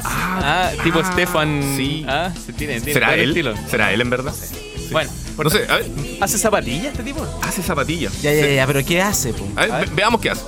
Ah, 0.05 0.71
tipo 0.83 1.01
ah, 1.01 1.13
Stefan. 1.13 1.75
sí. 1.77 2.05
Ah, 2.09 2.31
se 2.35 2.53
tiene, 2.53 2.75
tiene 2.81 2.93
¿Será 2.95 3.15
él? 3.15 3.31
estilo. 3.31 3.55
¿Será 3.71 3.93
él 3.93 4.01
en 4.01 4.11
verdad? 4.11 4.33
Bueno, 4.91 5.11
No 5.43 5.51
sé, 5.51 5.65
a 5.69 5.77
ver, 5.77 5.87
¿hace 6.21 6.39
zapatillas 6.39 6.87
este 6.87 7.03
tipo? 7.03 7.27
hace 7.43 7.63
zapatillas. 7.63 8.21
Ya, 8.23 8.33
ya, 8.33 8.47
ya, 8.47 8.67
pero 8.67 8.85
¿qué 8.85 9.01
hace, 9.01 9.33
po? 9.33 9.47
A 9.57 9.67
ver, 9.67 9.89
ve- 9.89 9.95
veamos 9.95 10.21
qué 10.21 10.31
hace. 10.31 10.43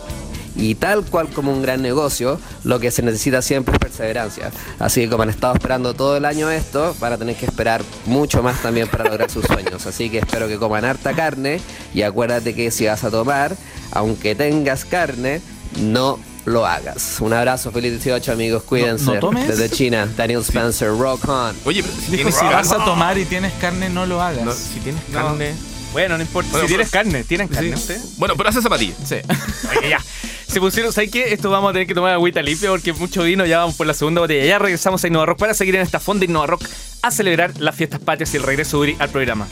Y 0.57 0.77
tal 0.77 1.05
cual 1.05 1.29
como 1.29 1.53
un 1.53 1.63
gran 1.63 1.83
negocio, 1.83 2.41
lo 2.63 2.79
que 2.79 2.91
se 2.91 3.03
necesita 3.03 3.43
siempre 3.43 3.73
es 3.75 3.79
perseverancia. 3.81 4.51
Así 4.79 5.01
que 5.03 5.09
como 5.11 5.25
han 5.25 5.31
estado 5.31 5.55
esperando 5.55 5.95
todo 5.95 6.17
el 6.17 6.25
año 6.25 6.51
esto, 6.51 6.95
van 7.01 7.13
a 7.15 7.19
tener 7.19 7.35
que 7.37 7.47
esperar 7.47 7.83
mucho 8.07 8.43
más 8.43 8.63
también 8.63 8.87
para 8.89 9.05
lograr 9.05 9.31
sus 9.31 9.45
sueños. 9.47 9.85
Así 9.87 10.11
que 10.11 10.19
espero 10.19 10.47
que 10.47 10.57
coman 10.59 10.85
harta 10.85 11.13
carne 11.13 11.61
y 11.93 12.03
acuérdate 12.03 12.55
que 12.55 12.71
si 12.71 12.87
vas 12.87 13.03
a 13.05 13.11
tomar, 13.11 13.57
aunque 13.91 14.35
tengas 14.35 14.85
carne, 14.85 15.41
no 15.81 16.19
lo 16.45 16.67
hagas. 16.67 17.17
Un 17.21 17.33
abrazo, 17.33 17.73
feliz 17.73 17.91
18 17.93 18.31
amigos, 18.33 18.63
cuídense. 18.63 19.07
no 19.07 19.19
tomes. 19.19 19.49
Desde 19.49 19.69
China, 19.71 20.07
Daniel 20.17 20.41
Spencer, 20.43 20.91
rock 20.91 21.29
on. 21.29 21.57
Oye, 21.65 21.83
pero 21.83 21.95
si 21.97 22.13
tienes 22.13 22.35
si 22.37 22.45
vas 22.45 22.71
a 22.71 22.85
tomar 22.85 23.19
y 23.19 23.25
tienes 23.25 23.53
carne, 23.55 23.89
no 23.89 24.07
lo 24.07 24.21
hagas. 24.23 24.45
No, 24.45 24.53
si 24.53 24.79
tienes 24.81 25.03
No. 25.09 25.19
carne. 25.21 25.55
Bueno, 25.93 26.17
no 26.17 26.23
importa. 26.23 26.51
Bueno, 26.51 26.67
si 26.67 26.75
tienes 26.75 26.91
carne, 26.91 27.25
¿tienen 27.25 27.49
carne 27.49 27.69
Sí. 27.71 27.75
ustedes? 27.75 28.19
Bueno, 28.19 28.35
pero 28.37 28.49
hace 28.51 28.61
zapatillas. 28.61 28.97
Sí. 29.07 29.17
Oye, 29.79 29.91
ya. 29.91 29.99
Se 30.49 30.61
pusieron, 30.61 30.93
¿sabes 30.93 31.11
qué? 31.11 31.33
Esto 31.33 31.51
vamos 31.51 31.71
a 31.71 31.73
tener 31.73 31.87
que 31.87 31.95
tomar 31.95 32.13
agüita 32.13 32.41
limpia 32.43 32.71
porque 32.71 32.93
mucho 32.93 33.23
vino, 33.25 33.45
ya 33.45 33.59
vamos 33.59 33.75
por 33.75 33.87
la 33.87 33.95
segunda 33.95 34.21
botella. 34.21 34.45
Ya 34.45 34.59
regresamos 34.59 35.03
a 35.03 35.09
Innova 35.09 35.27
Rock 35.27 35.39
para 35.39 35.55
seguir 35.55 35.75
en 35.77 35.83
esta 35.83 35.99
fonda 36.01 36.25
Innova 36.25 36.47
Rock 36.47 36.65
a 37.03 37.11
celebrar 37.11 37.53
las 37.59 37.75
fiestas 37.75 38.01
patrias 38.01 38.33
y 38.35 38.37
el 38.37 38.43
regreso 38.43 38.77
de 38.79 38.83
Uri 38.83 38.97
al 38.99 39.11
programa. 39.11 39.47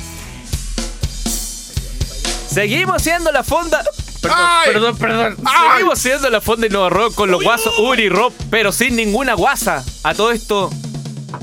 Seguimos 2.48 3.02
siendo 3.02 3.32
la 3.32 3.42
fonda. 3.42 3.82
Perdón, 4.20 4.38
¡Ay! 4.40 4.72
perdón, 4.72 4.96
perdón. 4.98 5.36
¡Ay! 5.44 5.70
Seguimos 5.72 5.98
siendo 5.98 6.30
la 6.30 6.40
fonda 6.40 6.66
Innova 6.66 6.90
Rock 6.90 7.14
con 7.14 7.30
los 7.30 7.42
guasos 7.42 7.76
Uri 7.78 8.04
y 8.04 8.08
Rob, 8.08 8.32
pero 8.50 8.70
sin 8.70 8.94
ninguna 8.94 9.34
guasa. 9.34 9.84
A 10.04 10.14
todo 10.14 10.30
esto, 10.30 10.70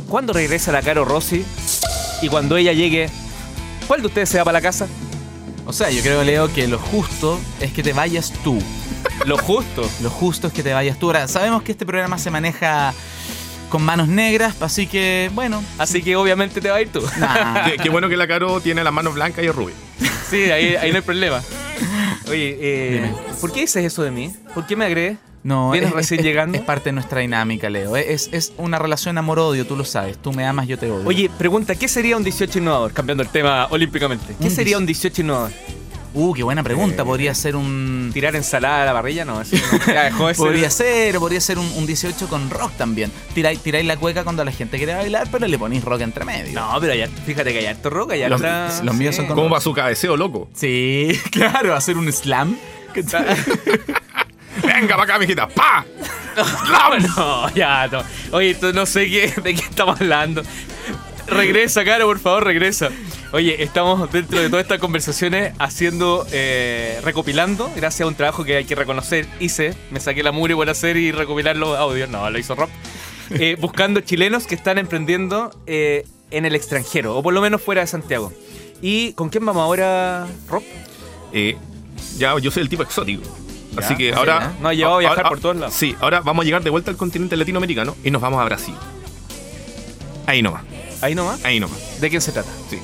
¿cuándo 0.08 0.32
regresa 0.32 0.72
la 0.72 0.82
Caro 0.82 1.04
Rossi? 1.04 1.44
Y 2.22 2.30
cuando 2.30 2.56
ella 2.58 2.74
llegue, 2.74 3.10
¿cuál 3.88 4.02
de 4.02 4.08
ustedes 4.08 4.30
se 4.30 4.38
va 4.38 4.46
para 4.46 4.60
la 4.60 4.62
casa? 4.62 4.88
O 5.70 5.72
sea, 5.72 5.92
yo 5.92 6.02
creo, 6.02 6.24
Leo, 6.24 6.52
que 6.52 6.68
lo 6.68 6.80
justo 6.80 7.40
es 7.60 7.72
que 7.72 7.84
te 7.84 7.94
vayas 7.94 8.34
tú. 8.44 8.60
Lo 9.28 9.38
justo. 9.38 9.88
Lo 10.02 10.10
justo 10.10 10.48
es 10.48 10.54
que 10.54 10.64
te 10.64 10.74
vayas 10.74 10.98
tú. 10.98 11.06
Ahora, 11.06 11.28
sabemos 11.28 11.62
que 11.62 11.74
este 11.74 11.86
programa 11.86 12.18
se 12.18 12.32
maneja 12.32 12.92
con 13.70 13.84
manos 13.84 14.08
negras, 14.08 14.60
así 14.64 14.88
que, 14.88 15.30
bueno. 15.36 15.64
Así 15.78 16.02
que 16.02 16.16
obviamente 16.16 16.60
te 16.60 16.72
va 16.72 16.78
a 16.78 16.82
ir 16.82 16.90
tú. 16.92 17.04
nah. 17.20 17.66
Qué, 17.70 17.78
qué 17.78 17.90
bueno 17.92 18.10
que 18.10 18.18
la 18.18 18.28
Caro 18.28 18.60
tiene 18.62 18.84
las 18.84 18.92
manos 18.92 19.14
blancas 19.14 19.44
y 19.44 19.48
es 19.48 19.56
rubia. 19.56 19.76
Sí, 20.28 20.50
ahí, 20.50 20.76
ahí 20.76 20.90
no 20.90 20.98
hay 20.98 21.04
problema. 21.04 21.44
Oye, 22.28 22.58
eh, 22.60 23.14
¿por 23.40 23.52
qué 23.52 23.60
dices 23.62 23.86
eso 23.86 24.02
de 24.02 24.10
mí? 24.10 24.34
¿Por 24.56 24.66
qué 24.66 24.76
me 24.76 24.86
agredes? 24.86 25.20
No, 25.44 25.72
¿Vienes 25.72 25.90
es- 25.92 25.96
recién 25.96 26.20
es- 26.20 26.26
llegando? 26.26 26.58
Es 26.58 26.64
parte 26.64 26.86
de 26.90 26.94
nuestra 26.94 27.22
dinámica, 27.22 27.70
Leo. 27.70 27.96
Es, 27.96 28.30
es 28.34 28.52
una 28.58 28.78
relación 28.80 29.18
amor-odio, 29.18 29.66
tú 29.66 29.76
lo 29.78 29.86
sabes. 29.86 30.18
Tú 30.22 30.34
me 30.34 30.46
amas, 30.46 30.68
yo 30.68 30.78
te 30.78 30.92
odio. 30.92 31.08
Oye, 31.08 31.30
pregunta, 31.38 31.76
¿qué 31.76 31.88
sería 31.88 32.18
un 32.18 32.24
18 32.24 32.60
innovador? 32.60 32.92
Cambiando 32.94 33.24
el 33.24 33.30
tema 33.30 33.68
olímpicamente. 33.70 34.36
¿Qué 34.40 34.46
Un 34.48 34.52
sería 34.52 34.78
un 34.78 34.86
18 34.86 35.22
innovador? 35.22 35.52
Uh, 36.12 36.34
qué 36.34 36.42
buena 36.42 36.64
pregunta. 36.64 37.06
Podría 37.06 37.36
ser 37.36 37.56
un. 37.56 38.10
Tirar 38.12 38.36
ensalada 38.36 38.82
a 38.82 38.86
la 38.88 38.94
parrilla, 38.94 39.26
no, 39.26 39.40
eso 39.42 39.56
no. 39.56 39.94
Ya 39.94 40.06
dejó 40.06 40.28
de 40.28 40.34
ser- 40.34 40.46
Podría 40.46 40.70
ser, 40.72 41.20
podría 41.20 41.40
ser 41.40 41.60
un, 41.60 41.72
un 41.78 41.86
18 41.86 42.28
con 42.28 42.50
rock 42.50 42.72
también. 42.78 43.12
Tiráis, 43.36 43.60
tiráis 43.60 43.86
la 43.86 43.96
cueca 43.96 44.24
cuando 44.24 44.44
la 44.44 44.52
gente 44.52 44.78
quiere 44.78 44.96
bailar, 44.96 45.28
pero 45.32 45.48
le 45.48 45.58
ponéis 45.60 45.84
rock 45.84 46.02
entre 46.02 46.26
medio. 46.26 46.52
No, 46.60 46.76
pero 46.82 46.94
harto- 46.94 47.22
fíjate 47.28 47.54
que 47.54 47.60
hay 47.60 47.66
harto 47.68 47.92
rock, 47.92 48.14
hay 48.14 48.28
Los- 48.28 48.42
harta- 48.42 48.84
los 48.84 48.96
míos 48.96 49.16
son 49.16 49.28
con- 49.28 49.36
¿Cómo 49.36 49.50
va 49.52 49.62
su 49.62 49.72
cabeceo, 49.72 50.18
loco? 50.18 50.50
Sí, 50.56 51.12
claro, 51.32 51.76
hacer 51.76 51.96
un 51.96 52.12
slam. 52.12 52.58
Venga 54.64 54.96
para 54.96 55.04
acá, 55.04 55.20
mijita. 55.20 55.48
¡Pa! 55.48 55.86
No, 57.18 57.54
ya, 57.54 57.88
no. 57.88 58.02
Oye, 58.32 58.56
tú 58.56 58.72
no 58.72 58.86
sé 58.86 59.10
qué, 59.10 59.34
de 59.42 59.56
qué 59.56 59.62
estamos 59.62 60.00
hablando. 60.00 60.42
Regresa, 61.28 61.84
Caro, 61.84 62.06
por 62.06 62.20
favor, 62.20 62.46
regresa. 62.46 62.90
Oye, 63.34 63.62
estamos 63.62 64.10
dentro 64.12 64.40
de 64.40 64.50
todas 64.50 64.64
estas 64.64 64.80
conversaciones 64.80 65.54
haciendo, 65.60 66.26
eh, 66.32 67.00
recopilando, 67.04 67.70
gracias 67.76 68.02
a 68.02 68.08
un 68.08 68.16
trabajo 68.16 68.44
que 68.46 68.56
hay 68.56 68.66
que 68.66 68.74
reconocer, 68.76 69.28
hice, 69.40 69.76
me 69.92 70.00
saqué 70.00 70.24
la 70.24 70.32
mugre 70.32 70.56
por 70.56 70.70
hacer 70.70 70.98
y 70.98 71.12
recopilar 71.12 71.56
los 71.58 71.78
audios, 71.78 72.10
no, 72.10 72.28
lo 72.30 72.40
hizo 72.40 72.56
Rob, 72.56 72.70
Eh, 73.32 73.58
buscando 73.60 74.00
chilenos 74.02 74.48
que 74.48 74.56
están 74.56 74.78
emprendiendo 74.80 75.52
eh, 75.68 76.06
en 76.32 76.46
el 76.46 76.56
extranjero, 76.56 77.16
o 77.18 77.22
por 77.22 77.34
lo 77.34 77.42
menos 77.42 77.62
fuera 77.62 77.82
de 77.82 77.88
Santiago. 77.88 78.34
¿Y 78.82 79.14
con 79.14 79.30
quién 79.30 79.46
vamos 79.46 79.62
ahora, 79.62 80.26
Rob? 80.48 80.64
Eh, 81.34 81.56
ya, 82.18 82.36
yo 82.40 82.50
soy 82.50 82.64
el 82.64 82.70
tipo 82.70 82.82
exótico. 82.82 83.22
Así 83.86 83.96
que 83.96 84.10
así, 84.12 84.18
ahora. 84.20 84.52
¿eh? 84.54 84.58
Nos 84.62 84.72
ha 84.72 84.74
llevado 84.74 84.96
a 84.96 85.00
viajar 85.00 85.18
ahora- 85.20 85.30
por 85.30 85.40
todos 85.40 85.56
lados. 85.58 85.74
Sí, 85.74 85.96
ahora 86.00 86.22
vamos 86.22 86.44
a 86.44 86.46
llegar 86.46 86.64
de 86.64 86.70
vuelta 86.70 86.92
al 86.92 86.98
continente 86.98 87.36
latinoamericano 87.38 87.96
y 88.04 88.12
nos 88.12 88.22
vamos 88.22 88.40
a 88.42 88.46
Brasil. 88.46 88.76
Ahí 90.26 90.42
nomás, 90.42 90.64
Ahí 91.02 91.16
nomás. 91.16 91.44
ahí 91.44 91.60
nomás. 91.60 92.00
¿De 92.00 92.10
quién 92.10 92.22
se 92.22 92.32
trata? 92.32 92.50
Sí. 92.70 92.78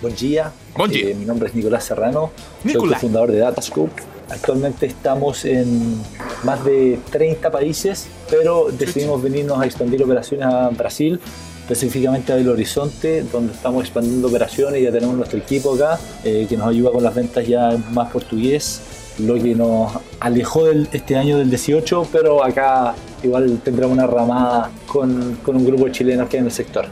Buen 0.00 0.14
día. 0.16 0.52
Buen 0.76 0.90
día. 0.90 1.10
Eh, 1.10 1.14
mi 1.14 1.24
nombre 1.24 1.48
es 1.48 1.54
Nicolás 1.54 1.84
Serrano. 1.84 2.30
Soy 2.62 2.72
Nicolás. 2.72 3.00
cofundador 3.00 3.30
de 3.32 3.38
Datascope. 3.38 4.02
Actualmente 4.30 4.86
estamos 4.86 5.44
en 5.44 6.00
más 6.42 6.64
de 6.64 6.98
30 7.10 7.50
países, 7.50 8.08
pero 8.28 8.68
decidimos 8.72 9.22
venirnos 9.22 9.60
a 9.60 9.66
expandir 9.66 10.02
operaciones 10.02 10.46
a 10.46 10.68
Brasil, 10.70 11.20
específicamente 11.62 12.32
a 12.32 12.36
Belo 12.36 12.52
Horizonte, 12.52 13.22
donde 13.22 13.52
estamos 13.52 13.84
expandiendo 13.84 14.26
operaciones. 14.28 14.82
Ya 14.82 14.90
tenemos 14.90 15.14
nuestro 15.16 15.38
equipo 15.38 15.74
acá, 15.74 16.00
eh, 16.24 16.46
que 16.48 16.56
nos 16.56 16.68
ayuda 16.68 16.90
con 16.90 17.04
las 17.04 17.14
ventas 17.14 17.46
ya 17.46 17.70
en 17.70 17.84
más 17.94 18.10
portugués, 18.10 18.80
lo 19.18 19.34
que 19.34 19.54
nos 19.54 19.92
alejó 20.20 20.66
del- 20.66 20.88
este 20.92 21.16
año 21.16 21.38
del 21.38 21.48
18, 21.50 22.08
pero 22.12 22.44
acá 22.44 22.94
igual 23.22 23.60
tendremos 23.64 23.92
una 23.96 24.06
ramada 24.06 24.70
con, 24.86 25.36
con 25.42 25.56
un 25.56 25.64
grupo 25.66 25.86
de 25.86 25.92
chilenos 25.92 26.28
que 26.28 26.36
hay 26.36 26.40
en 26.40 26.46
el 26.46 26.52
sector. 26.52 26.86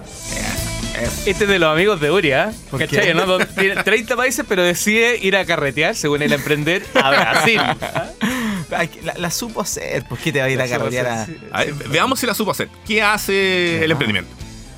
Este 1.26 1.44
es 1.44 1.48
de 1.50 1.58
los 1.58 1.72
amigos 1.72 2.00
de 2.00 2.10
Uri, 2.10 2.32
¿ah? 2.32 2.52
¿Por 2.70 2.80
¿Cachai? 2.80 3.12
¿no? 3.14 3.26
Donde 3.26 3.46
Tiene 3.46 3.82
30 3.82 4.16
países, 4.16 4.44
pero 4.48 4.62
decide 4.62 5.18
ir 5.20 5.36
a 5.36 5.44
carretear, 5.44 5.94
según 5.96 6.22
él, 6.22 6.32
a 6.32 6.36
emprender 6.36 6.84
a 6.94 7.10
Brasil. 7.10 7.60
Ay, 8.70 8.90
la, 9.04 9.14
la 9.18 9.30
supo 9.30 9.60
hacer. 9.60 10.04
¿Por 10.08 10.18
qué 10.18 10.32
te 10.32 10.38
va 10.38 10.46
a 10.46 10.50
ir 10.50 10.60
a 10.60 10.66
supo 10.66 10.78
carretear 10.78 11.06
a.? 11.06 11.22
hacer, 11.22 11.34
sí. 11.38 11.46
A 11.52 11.64
ver, 11.64 11.74
veamos 11.90 12.18
si 12.20 12.26
la 12.26 12.34
supo 12.34 12.52
hacer. 12.52 12.68
¿Qué 12.86 13.02
hace 13.02 13.84
el 13.84 13.90
emprendimiento? 13.90 14.30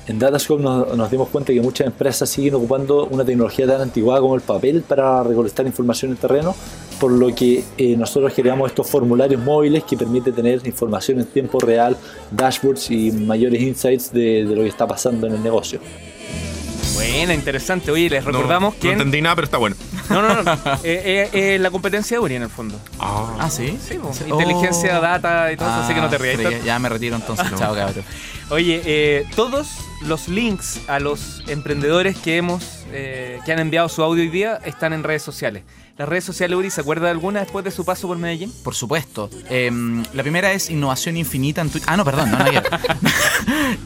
En 0.07 0.19
Datascope 0.19 0.61
nos, 0.63 0.95
nos 0.97 1.11
dimos 1.11 1.29
cuenta 1.29 1.53
que 1.53 1.61
muchas 1.61 1.85
empresas 1.87 2.29
siguen 2.29 2.55
ocupando 2.55 3.05
una 3.05 3.23
tecnología 3.25 3.67
tan 3.67 3.81
anticuada 3.81 4.19
como 4.21 4.35
el 4.35 4.41
papel 4.41 4.81
para 4.81 5.21
recolectar 5.23 5.65
información 5.67 6.11
en 6.11 6.17
terreno, 6.17 6.55
por 6.99 7.11
lo 7.11 7.33
que 7.35 7.63
eh, 7.77 7.95
nosotros 7.97 8.33
creamos 8.35 8.69
estos 8.71 8.89
formularios 8.89 9.41
móviles 9.41 9.83
que 9.83 9.95
permiten 9.97 10.33
tener 10.33 10.65
información 10.65 11.19
en 11.19 11.25
tiempo 11.27 11.59
real, 11.59 11.95
dashboards 12.31 12.89
y 12.91 13.11
mayores 13.11 13.61
insights 13.61 14.11
de, 14.11 14.45
de 14.45 14.55
lo 14.55 14.63
que 14.63 14.67
está 14.69 14.87
pasando 14.87 15.27
en 15.27 15.33
el 15.35 15.43
negocio. 15.43 15.79
Buena, 16.95 17.33
interesante. 17.33 17.91
Oye, 17.91 18.09
les 18.09 18.25
No- 18.25 18.31
recordamos 18.31 18.73
no, 18.73 18.79
que. 18.79 18.91
entendí 18.91 19.21
nada, 19.21 19.35
pero 19.35 19.45
está 19.45 19.57
bueno. 19.57 19.75
No, 20.09 20.21
no, 20.21 20.41
no. 20.41 20.51
Eh, 20.83 21.29
eh, 21.29 21.29
eh, 21.33 21.59
la 21.59 21.69
competencia 21.69 22.17
de 22.17 22.23
Uri, 22.23 22.35
en 22.35 22.43
el 22.43 22.49
fondo. 22.49 22.79
Ah, 22.99 23.47
sí. 23.51 23.77
Sí. 23.87 23.99
Sí. 24.13 24.23
Inteligencia, 24.29 24.97
Oh. 24.97 25.01
data 25.01 25.51
y 25.51 25.57
todo 25.57 25.67
eso, 25.69 25.77
así 25.83 25.93
que 25.93 26.01
no 26.01 26.09
te 26.09 26.17
rías. 26.17 26.35
Ah, 26.35 26.39
pero 26.43 26.51
ya, 26.51 26.63
ya 26.63 26.79
me 26.79 26.89
retiro 26.89 27.15
entonces. 27.15 27.45
Chao, 27.57 27.75
cabrón. 27.75 28.03
Oye, 28.49 28.81
eh, 28.85 29.25
todos 29.35 29.67
los 30.05 30.27
links 30.29 30.79
a 30.87 30.99
los 30.99 31.43
emprendedores 31.47 32.17
que 32.17 32.37
hemos 32.37 32.63
eh, 32.91 33.39
que 33.45 33.51
han 33.51 33.59
enviado 33.59 33.89
su 33.89 34.01
audio 34.01 34.23
hoy 34.23 34.29
día 34.29 34.59
están 34.65 34.93
en 34.93 35.03
redes 35.03 35.21
sociales. 35.21 35.63
Las 35.97 36.07
redes 36.07 36.25
sociales, 36.25 36.55
Uri, 36.55 36.69
¿se 36.69 36.81
acuerda 36.81 37.05
de 37.05 37.11
alguna 37.11 37.39
después 37.39 37.65
de 37.65 37.71
su 37.71 37.83
paso 37.83 38.07
por 38.07 38.17
Medellín? 38.19 38.53
Por 38.63 38.75
supuesto. 38.75 39.31
Em, 39.49 40.05
la 40.13 40.21
primera 40.21 40.51
es 40.51 40.69
Innovación 40.69 41.17
Infinita 41.17 41.61
en 41.61 41.71
Twitter. 41.71 41.89
Ah, 41.91 41.97
no, 41.97 42.05
perdón, 42.05 42.29
no, 42.29 42.37
no 42.37 42.45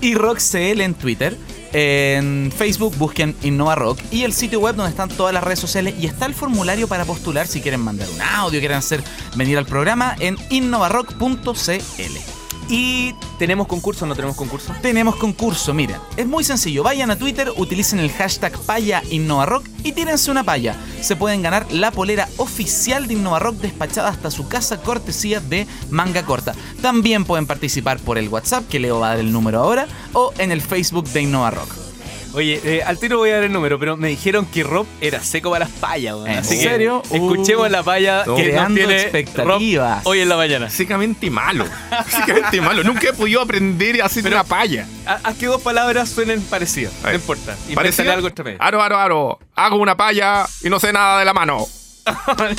y 0.01 0.13
RockCL 0.15 0.81
en 0.81 0.93
Twitter. 0.95 1.37
En 1.71 2.51
Facebook 2.53 2.97
busquen 2.97 3.33
InnovaRock 3.43 3.97
y 4.11 4.23
el 4.23 4.33
sitio 4.33 4.59
web 4.59 4.75
donde 4.75 4.89
están 4.89 5.07
todas 5.07 5.33
las 5.33 5.41
redes 5.41 5.59
sociales 5.59 5.95
y 5.97 6.05
está 6.05 6.25
el 6.25 6.33
formulario 6.33 6.89
para 6.89 7.05
postular 7.05 7.47
si 7.47 7.61
quieren 7.61 7.79
mandar 7.79 8.09
un 8.09 8.21
audio, 8.21 8.59
quieren 8.59 8.77
hacer 8.77 9.01
venir 9.37 9.57
al 9.57 9.65
programa 9.65 10.17
en 10.19 10.35
innovarock.cl. 10.49 12.40
¿Y 12.69 13.13
tenemos 13.37 13.67
concurso 13.67 14.05
no 14.05 14.15
tenemos 14.15 14.35
concurso? 14.35 14.73
Tenemos 14.81 15.15
concurso, 15.15 15.73
miren, 15.73 15.97
es 16.15 16.25
muy 16.25 16.43
sencillo, 16.43 16.83
vayan 16.83 17.11
a 17.11 17.17
Twitter, 17.17 17.51
utilicen 17.57 17.99
el 17.99 18.11
hashtag 18.11 18.57
paya 18.59 19.03
InnovaRock 19.09 19.65
y 19.83 19.91
tírense 19.91 20.31
una 20.31 20.43
paya. 20.43 20.75
Se 21.01 21.15
pueden 21.15 21.41
ganar 21.41 21.65
la 21.71 21.91
polera 21.91 22.29
oficial 22.37 23.07
de 23.07 23.15
InnovaRock 23.15 23.55
despachada 23.55 24.09
hasta 24.09 24.31
su 24.31 24.47
casa 24.47 24.81
cortesía 24.81 25.39
de 25.39 25.67
manga 25.89 26.23
corta. 26.23 26.53
También 26.81 27.25
pueden 27.25 27.47
participar 27.47 27.99
por 27.99 28.17
el 28.17 28.29
WhatsApp, 28.29 28.67
que 28.69 28.79
Leo 28.79 28.99
va 28.99 29.07
a 29.07 29.09
dar 29.11 29.19
el 29.19 29.31
número 29.31 29.59
ahora, 29.59 29.87
o 30.13 30.33
en 30.37 30.51
el 30.51 30.61
Facebook 30.61 31.07
de 31.09 31.23
InnovaRock. 31.23 31.80
Oye, 32.33 32.61
eh, 32.63 32.81
al 32.83 32.97
tiro 32.97 33.17
voy 33.17 33.29
a 33.31 33.35
dar 33.35 33.43
el 33.43 33.51
número, 33.51 33.77
pero 33.77 33.97
me 33.97 34.07
dijeron 34.07 34.45
que 34.45 34.63
Rob 34.63 34.85
era 35.01 35.21
seco 35.21 35.51
para 35.51 35.65
las 35.65 35.73
payas, 35.73 36.15
weón. 36.15 36.27
¿En 36.29 36.37
Así 36.39 36.57
que 36.57 36.63
serio? 36.63 37.01
escuchemos 37.11 37.69
la 37.69 37.83
paya 37.83 38.23
No. 38.25 38.35
que 38.35 38.43
nos 38.43 38.51
Creando 38.51 38.75
tiene 38.77 39.01
expectativas. 39.01 40.03
Rob 40.03 40.07
hoy 40.11 40.19
en 40.21 40.29
la 40.29 40.37
mañana. 40.37 40.65
Básicamente 40.65 41.29
malo. 41.29 41.65
Básicamente 41.91 42.61
malo. 42.61 42.83
Nunca 42.83 43.09
he 43.09 43.13
podido 43.13 43.41
aprender 43.41 44.01
a 44.01 44.05
hacer 44.05 44.23
Pero- 44.23 44.35
una 44.37 44.43
palla. 44.45 44.87
Ha- 45.05 45.19
Haz 45.23 45.35
que 45.37 45.45
dos 45.47 45.61
palabras 45.61 46.09
suenen 46.09 46.41
parecidas, 46.43 46.93
no 47.03 47.13
importa. 47.13 47.55
Invéntale 47.69 48.11
algo 48.11 48.27
entre 48.27 48.43
medio. 48.45 48.57
Aro, 48.61 48.81
aro, 48.81 48.97
aro. 48.97 49.39
Hago 49.55 49.75
una 49.77 49.97
palla 49.97 50.45
y 50.63 50.69
no 50.69 50.79
sé 50.79 50.93
nada 50.93 51.19
de 51.19 51.25
la 51.25 51.33
mano. 51.33 51.65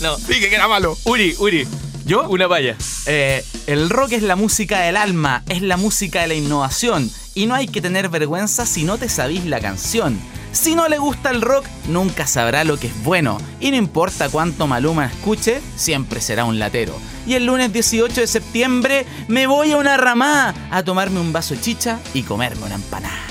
No. 0.00 0.16
Dije 0.28 0.48
que 0.48 0.54
era 0.54 0.68
malo. 0.68 0.96
Uri, 1.04 1.34
Uri. 1.38 1.66
¿Yo? 2.04 2.28
Una 2.28 2.48
paya. 2.48 2.76
Eh, 3.06 3.44
el 3.66 3.88
rock 3.88 4.12
es 4.12 4.22
la 4.22 4.34
música 4.36 4.80
del 4.80 4.96
alma, 4.96 5.42
es 5.48 5.62
la 5.62 5.76
música 5.76 6.22
de 6.22 6.26
la 6.28 6.34
innovación. 6.34 7.08
Y 7.34 7.46
no 7.46 7.54
hay 7.54 7.66
que 7.66 7.80
tener 7.80 8.08
vergüenza 8.08 8.66
si 8.66 8.84
no 8.84 8.98
te 8.98 9.08
sabís 9.08 9.44
la 9.46 9.60
canción. 9.60 10.18
Si 10.52 10.74
no 10.74 10.86
le 10.88 10.98
gusta 10.98 11.30
el 11.30 11.40
rock, 11.40 11.64
nunca 11.88 12.26
sabrá 12.26 12.62
lo 12.64 12.78
que 12.78 12.88
es 12.88 13.02
bueno. 13.04 13.38
Y 13.58 13.70
no 13.70 13.76
importa 13.76 14.28
cuánto 14.28 14.66
Maluma 14.66 15.06
escuche, 15.06 15.62
siempre 15.76 16.20
será 16.20 16.44
un 16.44 16.58
latero. 16.58 16.94
Y 17.26 17.34
el 17.34 17.46
lunes 17.46 17.72
18 17.72 18.20
de 18.20 18.26
septiembre 18.26 19.06
me 19.28 19.46
voy 19.46 19.72
a 19.72 19.78
una 19.78 19.96
ramá 19.96 20.54
a 20.70 20.82
tomarme 20.82 21.20
un 21.20 21.32
vaso 21.32 21.54
de 21.54 21.60
chicha 21.62 22.00
y 22.12 22.22
comerme 22.22 22.66
una 22.66 22.74
empanada. 22.74 23.21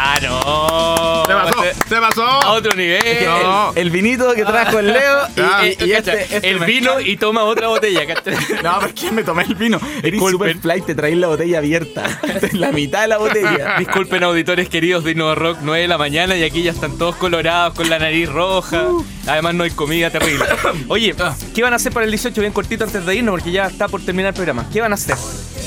Ah, 0.00 0.18
no. 0.22 1.24
Se 1.26 1.32
pasó. 1.34 1.64
Este- 1.64 1.88
Se 1.88 1.96
A 1.96 2.00
pasó. 2.00 2.38
otro 2.52 2.76
nivel. 2.76 3.02
No. 3.26 3.70
El, 3.72 3.78
el 3.78 3.90
vinito 3.90 4.32
que 4.34 4.44
trajo 4.44 4.78
el 4.78 4.92
Leo 4.92 5.18
y, 5.36 5.40
Ah, 5.40 5.62
y- 5.66 5.92
este, 5.92 6.22
este 6.22 6.50
el 6.50 6.60
vino 6.60 7.00
y 7.00 7.16
toma 7.16 7.42
otra 7.44 7.68
botella. 7.68 8.00
No, 8.62 8.76
pero 8.80 8.86
es 8.86 9.00
que 9.00 9.10
me 9.10 9.24
tomé 9.24 9.42
el 9.44 9.54
vino. 9.54 9.80
Eres 10.02 10.20
super 10.20 10.56
flight, 10.58 10.86
te 10.86 10.94
traes 10.94 11.16
la 11.16 11.26
botella 11.28 11.58
abierta. 11.58 12.04
La 12.52 12.70
mitad 12.72 13.02
de 13.02 13.08
la 13.08 13.18
botella. 13.18 13.74
Disculpen 13.78 14.22
auditores 14.24 14.68
queridos 14.68 15.04
de 15.04 15.12
Innova 15.12 15.34
Rock, 15.34 15.58
9 15.62 15.82
de 15.82 15.88
la 15.88 15.98
mañana 15.98 16.36
y 16.36 16.44
aquí 16.44 16.62
ya 16.62 16.70
están 16.70 16.96
todos 16.98 17.16
colorados 17.16 17.74
con 17.74 17.88
la 17.90 17.98
nariz 17.98 18.28
roja. 18.28 18.84
Además 19.26 19.54
no 19.54 19.64
hay 19.64 19.70
comida 19.70 20.10
terrible. 20.10 20.44
Oye, 20.88 21.14
¿qué 21.54 21.62
van 21.62 21.72
a 21.72 21.76
hacer 21.76 21.92
para 21.92 22.04
el 22.04 22.10
18 22.12 22.40
bien 22.40 22.52
cortito 22.52 22.84
antes 22.84 23.04
de 23.04 23.14
irnos? 23.16 23.32
Porque 23.32 23.50
ya 23.50 23.66
está 23.66 23.88
por 23.88 24.00
terminar 24.04 24.28
el 24.30 24.34
programa. 24.34 24.66
¿Qué 24.72 24.80
van 24.80 24.92
a 24.92 24.94
hacer? 24.94 25.16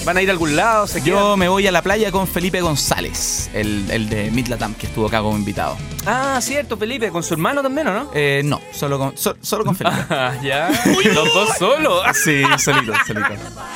¿Van 0.04 0.18
a 0.18 0.22
ir 0.24 0.30
a 0.30 0.32
algún 0.32 0.56
lado? 0.56 0.88
¿Se 0.88 1.00
Yo 1.02 1.38
me 1.38 1.48
voy 1.48 1.68
a 1.68 1.72
la 1.72 1.84
playa 1.84 2.12
con 2.12 2.28
Felipe 2.28 2.60
González, 2.62 3.52
el, 3.54 3.86
el 3.92 4.10
de 4.10 4.32
Midlatam, 4.32 4.74
que 4.74 4.88
estuvo 4.88 5.06
acá 5.06 5.22
como 5.22 5.38
invitado. 5.38 5.78
Ah, 6.08 6.40
cierto, 6.42 6.76
Felipe, 6.76 7.10
con 7.12 7.22
su 7.22 7.36
hermano 7.36 7.62
también, 7.62 7.88
¿o 7.88 7.94
no? 7.94 8.12
Eh, 8.16 8.42
no, 8.44 8.60
solo 8.74 8.98
con, 8.98 9.16
so- 9.16 9.36
solo 9.42 9.64
con 9.64 9.76
Felipe. 9.76 9.96
Ah, 10.10 10.34
ya. 10.42 10.70
Los 11.14 11.32
dos 11.34 11.50
solos. 11.60 12.02
Sí, 12.16 12.42
solito, 12.58 12.94
solito. 13.06 13.28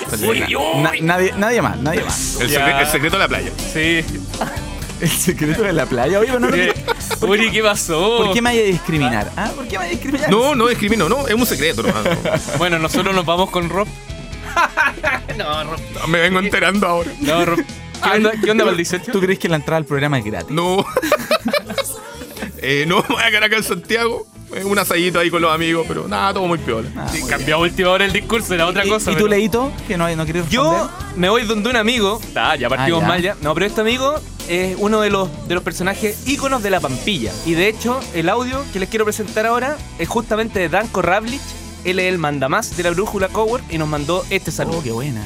solito. 0.09 0.59
Na- 0.81 0.91
nadie, 1.01 1.31
nadie 1.37 1.61
más, 1.61 1.77
nadie 1.77 2.01
más. 2.03 2.37
El, 2.41 2.49
Ya. 2.49 2.59
secre- 2.65 2.81
el 2.81 2.87
secreto 2.87 3.15
de 3.17 3.21
la 3.23 3.27
playa. 3.27 3.51
Sí. 3.73 4.03
El 5.01 5.09
secreto 5.09 5.61
de 5.61 5.73
la 5.73 5.85
playa. 5.85 6.17
Oye, 6.19 6.27
pero 6.31 6.39
no, 6.39 6.47
no- 6.49 7.27
Uri, 7.29 7.51
¿qué 7.51 7.61
pasó? 7.61 8.17
¿Por 8.17 8.33
qué 8.33 8.41
me 8.41 8.51
vaya 8.51 8.61
a 8.61 8.65
discriminar? 8.65 9.31
¿Ah? 9.35 9.51
¿Por 9.53 9.65
qué 9.65 9.71
me 9.71 9.79
vaya 9.79 9.89
a 9.89 9.91
discriminar? 9.91 10.29
No, 10.31 10.55
no 10.55 10.67
discrimino, 10.67 11.09
no. 11.09 11.27
Es 11.27 11.33
un 11.33 11.45
secreto. 11.45 11.83
no. 11.83 11.91
Bueno, 12.57 12.79
nosotros 12.79 13.13
nos 13.13 13.25
vamos 13.25 13.49
con 13.49 13.69
Rob. 13.69 13.89
no, 15.37 15.63
Rob. 15.63 15.79
Me 16.07 16.19
vengo 16.21 16.39
enterando 16.39 16.87
ahora. 16.87 17.11
No, 17.21 17.45
Rob. 17.45 17.59
¿Qué 18.03 18.09
onda, 18.09 18.31
¿qué 18.43 18.51
onda 18.51 18.63
para 18.65 18.71
el 18.71 18.77
18? 18.77 19.11
¿Tú 19.11 19.19
crees 19.21 19.39
que 19.39 19.49
la 19.49 19.55
entrada 19.55 19.77
al 19.77 19.85
programa 19.85 20.19
es 20.19 20.25
gratis? 20.25 20.51
No. 20.51 20.85
eh, 22.59 22.85
no, 22.87 23.03
voy 23.03 23.23
a 23.23 23.27
quedar 23.29 23.43
acá 23.45 23.57
en 23.57 23.63
Santiago. 23.63 24.25
Eh, 24.53 24.63
Un 24.63 24.77
asadito 24.77 25.19
ahí 25.19 25.29
con 25.29 25.41
los 25.41 25.51
amigos, 25.53 25.85
pero 25.87 26.07
nada, 26.07 26.33
todo 26.33 26.45
muy 26.47 26.57
piola. 26.59 26.89
Ah, 26.95 27.07
Sí, 27.11 27.23
cambió 27.27 27.55
a 27.55 27.59
última 27.59 27.89
hora 27.89 28.05
el 28.05 28.11
discurso, 28.13 28.53
era 28.53 28.67
otra 28.67 28.83
cosa. 28.83 29.09
¿Y, 29.09 29.13
y 29.13 29.15
pero- 29.15 29.25
tú, 29.25 29.29
Leito? 29.29 29.71
Que 29.87 29.97
no, 29.97 30.07
no 30.15 30.23
quieres 30.25 30.45
responder. 30.45 30.51
Yo 30.51 30.89
me 31.15 31.29
voy 31.29 31.43
donde 31.45 31.69
un 31.69 31.75
amigo. 31.77 32.21
Ah, 32.35 32.55
ya 32.55 32.69
partimos 32.69 32.99
Ah, 33.01 33.05
ya. 33.05 33.07
mal 33.07 33.21
ya. 33.21 33.35
No, 33.41 33.53
pero 33.53 33.65
este 33.65 33.81
amigo 33.81 34.13
es 34.47 34.75
uno 34.79 35.01
de 35.01 35.09
los, 35.09 35.29
de 35.47 35.55
los 35.55 35.63
personajes 35.63 36.27
íconos 36.27 36.61
de 36.61 36.69
la 36.69 36.79
Pampilla. 36.79 37.31
Y 37.45 37.53
de 37.53 37.67
hecho, 37.69 37.99
el 38.13 38.29
audio 38.29 38.63
que 38.71 38.79
les 38.79 38.89
quiero 38.89 39.03
presentar 39.05 39.45
ahora 39.47 39.77
es 39.97 40.07
justamente 40.07 40.59
de 40.59 40.69
Danko 40.69 41.01
Ravlich. 41.01 41.41
Él 41.85 41.99
es 41.99 42.05
el 42.11 42.17
mandamás 42.17 42.75
de 42.75 42.83
la 42.83 42.89
Brújula 42.91 43.27
Cowork 43.29 43.63
y 43.71 43.77
nos 43.77 43.87
mandó 43.87 44.25
este 44.29 44.51
saludo. 44.51 44.79
Oh, 44.79 44.83
qué 44.83 44.91
buena. 44.91 45.21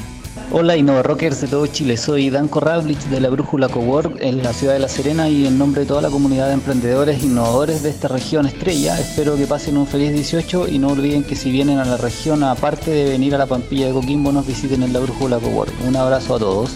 Hola 0.52 0.76
Innova 0.76 1.02
Rockers 1.02 1.40
de 1.40 1.48
todo 1.48 1.66
Chile, 1.68 1.96
soy 1.96 2.28
Danco 2.28 2.58
Ravlich 2.60 2.98
de 3.04 3.20
la 3.20 3.30
Brújula 3.30 3.68
Cowork 3.68 4.16
en 4.20 4.42
la 4.42 4.52
ciudad 4.52 4.72
de 4.74 4.80
La 4.80 4.88
Serena 4.88 5.28
y 5.28 5.46
en 5.46 5.56
nombre 5.58 5.82
de 5.82 5.86
toda 5.86 6.02
la 6.02 6.08
comunidad 6.10 6.48
de 6.48 6.54
emprendedores 6.54 7.22
e 7.22 7.26
innovadores 7.26 7.82
de 7.84 7.90
esta 7.90 8.08
región 8.08 8.46
estrella, 8.46 8.98
espero 8.98 9.36
que 9.36 9.46
pasen 9.46 9.76
un 9.76 9.86
feliz 9.86 10.12
18 10.12 10.66
y 10.68 10.78
no 10.80 10.88
olviden 10.88 11.22
que 11.22 11.36
si 11.36 11.50
vienen 11.52 11.78
a 11.78 11.84
la 11.84 11.96
región, 11.96 12.42
aparte 12.42 12.90
de 12.90 13.10
venir 13.10 13.34
a 13.34 13.38
la 13.38 13.46
Pampilla 13.46 13.86
de 13.86 13.92
Coquimbo, 13.92 14.32
nos 14.32 14.46
visiten 14.46 14.82
en 14.82 14.92
la 14.92 14.98
Brújula 15.00 15.38
Cowork. 15.38 15.72
Un 15.86 15.96
abrazo 15.96 16.34
a 16.34 16.38
todos. 16.40 16.70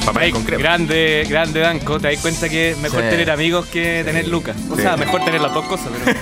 Un 0.00 0.06
papel 0.06 0.30
con 0.32 0.44
crema. 0.44 0.62
Grande, 0.62 1.26
grande 1.28 1.60
Danco. 1.60 1.98
Te 1.98 2.12
das 2.12 2.20
cuenta 2.22 2.48
que 2.48 2.70
es 2.72 2.78
mejor 2.78 3.02
Sí. 3.02 3.08
tener 3.10 3.30
amigos 3.30 3.66
que 3.66 4.02
tener 4.04 4.28
lucas. 4.28 4.56
O 4.70 4.76
Sí. 4.76 4.82
sea, 4.82 4.96
mejor 4.96 5.24
tener 5.24 5.40
las 5.40 5.52
dos 5.52 5.64
cosas. 5.66 5.88
pero- 6.04 6.16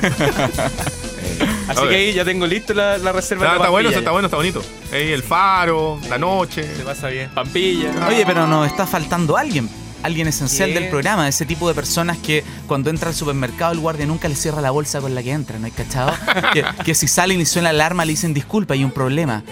Así 1.68 1.88
que 1.88 1.94
ahí 1.94 2.12
ya 2.12 2.25
tengo 2.25 2.47
listo 2.47 2.75
la, 2.75 2.99
la 2.99 3.12
reserva. 3.12 3.44
Está, 3.44 3.53
de 3.55 3.59
la 3.59 3.64
está 3.64 3.70
bueno, 3.70 3.88
está 3.90 4.11
bueno, 4.11 4.27
está 4.27 4.37
bonito. 4.37 4.62
Ahí 4.92 5.12
el 5.12 5.23
faro, 5.23 5.99
la 6.09 6.18
noche. 6.18 6.62
Se 6.77 6.83
pasa 6.83 7.09
bien. 7.09 7.31
Pampilla. 7.31 7.92
Oye, 8.09 8.25
pero 8.27 8.47
nos 8.47 8.66
está 8.66 8.87
faltando 8.87 9.37
alguien. 9.37 9.68
Alguien 10.04 10.28
esencial 10.28 10.72
del 10.74 10.88
programa, 10.90 11.26
ese 11.28 11.46
tipo 11.46 11.66
de 11.66 11.74
personas 11.74 12.18
que 12.18 12.44
cuando 12.66 12.90
entra 12.90 13.08
al 13.08 13.14
supermercado 13.14 13.72
el 13.72 13.78
guardia 13.80 14.06
nunca 14.06 14.28
le 14.28 14.36
cierra 14.36 14.60
la 14.60 14.70
bolsa 14.70 15.00
con 15.00 15.14
la 15.14 15.22
que 15.22 15.32
entra, 15.32 15.58
¿no 15.58 15.64
hay 15.66 15.72
cachado? 15.72 16.12
que, 16.52 16.62
que 16.84 16.94
si 16.94 17.08
salen 17.08 17.40
y 17.40 17.46
suena 17.46 17.72
la 17.72 17.84
alarma 17.84 18.04
le 18.04 18.12
dicen 18.12 18.34
disculpa, 18.34 18.74
hay 18.74 18.84
un 18.84 18.90
problema. 18.92 19.42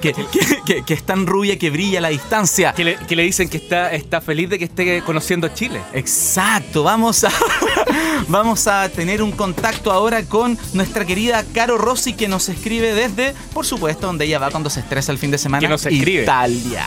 que, 0.00 0.12
que, 0.12 0.26
que- 0.66 0.82
que 0.84 0.94
es 0.94 1.02
tan 1.04 1.26
rubia 1.26 1.58
que 1.58 1.70
brilla 1.70 1.98
a 1.98 2.02
la 2.02 2.08
distancia. 2.08 2.72
Que 2.72 2.84
le, 2.84 2.96
que 2.96 3.16
le 3.16 3.22
dicen 3.22 3.48
que 3.48 3.56
está, 3.56 3.92
está 3.92 4.20
feliz 4.20 4.50
de 4.50 4.58
que 4.58 4.64
esté 4.66 5.00
conociendo 5.02 5.48
Chile. 5.48 5.80
Exacto, 5.92 6.82
vamos 6.82 7.24
a, 7.24 7.30
vamos 8.28 8.66
a 8.66 8.88
tener 8.88 9.22
un 9.22 9.32
contacto 9.32 9.92
ahora 9.92 10.24
con 10.24 10.58
nuestra 10.74 11.04
querida 11.04 11.44
Caro 11.54 11.78
Rossi 11.78 12.12
que 12.14 12.28
nos 12.28 12.48
escribe 12.48 12.94
desde, 12.94 13.34
por 13.54 13.64
supuesto, 13.64 14.06
donde 14.08 14.24
ella 14.24 14.38
va 14.38 14.50
cuando 14.50 14.70
se 14.70 14.80
estresa 14.80 15.12
el 15.12 15.18
fin 15.18 15.30
de 15.30 15.38
semana. 15.38 15.60
Que 15.60 15.68
nos 15.68 15.86
escribe. 15.86 16.22
Italia. 16.22 16.86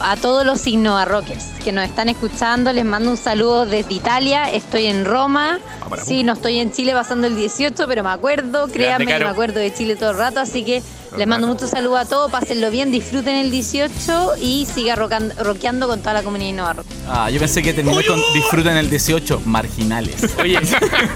A 0.00 0.16
todos 0.16 0.44
los 0.44 0.66
Innova 0.66 1.04
Rockers 1.04 1.44
que 1.62 1.72
nos 1.72 1.84
están 1.84 2.08
escuchando, 2.08 2.72
les 2.72 2.84
mando 2.84 3.10
un 3.10 3.16
saludo 3.16 3.66
desde 3.66 3.94
Italia. 3.94 4.50
Estoy 4.50 4.86
en 4.86 5.04
Roma. 5.04 5.60
Sí, 6.04 6.24
no 6.24 6.32
estoy 6.32 6.58
en 6.58 6.72
Chile 6.72 6.92
pasando 6.92 7.26
el 7.26 7.36
18, 7.36 7.86
pero 7.86 8.02
me 8.02 8.10
acuerdo, 8.10 8.68
créanme 8.68 9.06
que 9.06 9.18
me 9.18 9.30
acuerdo 9.30 9.60
de 9.60 9.72
Chile 9.72 9.96
todo 9.96 10.10
el 10.10 10.18
rato. 10.18 10.40
Así 10.40 10.64
que 10.64 10.82
les 11.16 11.26
mando 11.26 11.46
muchos 11.46 11.70
saludos 11.70 12.00
a 12.00 12.04
todos, 12.06 12.30
pásenlo 12.30 12.70
bien, 12.70 12.90
disfruten 12.90 13.36
el 13.36 13.50
18 13.50 14.36
y 14.40 14.66
siga 14.66 14.96
rockan- 14.96 15.34
rockeando 15.36 15.86
con 15.88 16.00
toda 16.00 16.14
la 16.14 16.22
comunidad 16.22 16.50
Innova 16.50 16.72
Rock. 16.74 16.86
Ah, 17.08 17.28
yo 17.30 17.38
pensé 17.38 17.62
que 17.62 17.72
terminó 17.72 18.00
con 18.06 18.20
disfruten 18.34 18.76
el 18.76 18.88
18, 18.88 19.40
marginales. 19.44 20.34
Oye, 20.40 20.58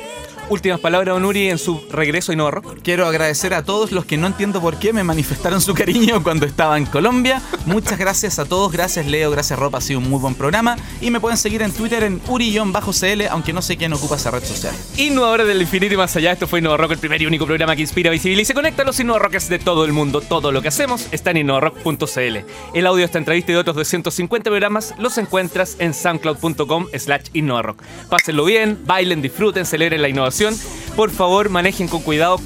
Últimas 0.48 0.78
palabras, 0.78 1.12
Don 1.12 1.24
Uri, 1.24 1.50
en 1.50 1.58
su 1.58 1.84
regreso 1.90 2.30
a 2.30 2.34
Innova 2.34 2.52
Rock. 2.52 2.78
Quiero 2.84 3.06
agradecer 3.06 3.52
a 3.52 3.64
todos 3.64 3.90
los 3.90 4.04
que 4.04 4.16
no 4.16 4.28
entiendo 4.28 4.60
por 4.60 4.78
qué 4.78 4.92
me 4.92 5.02
manifestaron 5.02 5.60
su 5.60 5.74
cariño 5.74 6.22
cuando 6.22 6.46
estaba 6.46 6.78
en 6.78 6.86
Colombia. 6.86 7.42
Muchas 7.66 7.98
gracias 7.98 8.38
a 8.38 8.44
todos. 8.44 8.70
Gracias 8.70 9.06
Leo, 9.06 9.32
gracias 9.32 9.58
Ropa. 9.58 9.78
Ha 9.78 9.80
sido 9.80 9.98
un 9.98 10.08
muy 10.08 10.20
buen 10.20 10.36
programa. 10.36 10.76
Y 11.00 11.10
me 11.10 11.18
pueden 11.18 11.36
seguir 11.36 11.62
en 11.62 11.72
Twitter 11.72 12.04
en 12.04 12.20
uri-cl, 12.28 13.26
aunque 13.28 13.52
no 13.52 13.60
sé 13.60 13.76
quién 13.76 13.92
ocupa 13.92 14.14
esa 14.14 14.30
red 14.30 14.44
social. 14.44 14.74
Innovadores 14.96 15.48
del 15.48 15.60
infinito 15.60 15.94
y 15.94 15.96
más 15.96 16.14
allá. 16.14 16.30
Esto 16.30 16.46
fue 16.46 16.60
Innova 16.60 16.76
Rock, 16.76 16.92
el 16.92 16.98
primer 16.98 17.20
y 17.22 17.26
único 17.26 17.44
programa 17.44 17.74
que 17.74 17.82
inspira, 17.82 18.10
visibiliza 18.12 18.42
y 18.42 18.44
se 18.44 18.54
conecta 18.54 18.82
a 18.82 18.84
los 18.84 19.00
Innova 19.00 19.18
Rockers 19.18 19.48
de 19.48 19.58
todo 19.58 19.84
el 19.84 19.92
mundo. 19.92 20.20
Todo 20.20 20.52
lo 20.52 20.62
que 20.62 20.68
hacemos 20.68 21.08
está 21.10 21.32
en 21.32 21.38
innovarock.cl. 21.38 22.36
El 22.72 22.86
audio 22.86 23.04
esta 23.06 23.18
entrevista 23.18 23.52
y 23.52 23.54
de 23.54 23.60
otros 23.60 23.76
250 23.76 24.50
programas 24.50 24.94
los 24.98 25.16
encuentras 25.18 25.76
en 25.78 25.94
soundcloud.com 25.94 26.86
slash 26.96 27.30
innovarock. 27.32 27.82
Pásenlo 28.08 28.44
bien, 28.44 28.78
bailen, 28.84 29.22
disfruten, 29.22 29.64
celebren 29.64 30.02
la 30.02 30.08
innovación. 30.08 30.54
Por 30.94 31.10
favor, 31.10 31.48
manejen 31.48 31.88
con 31.88 32.02
cuidado, 32.02 32.38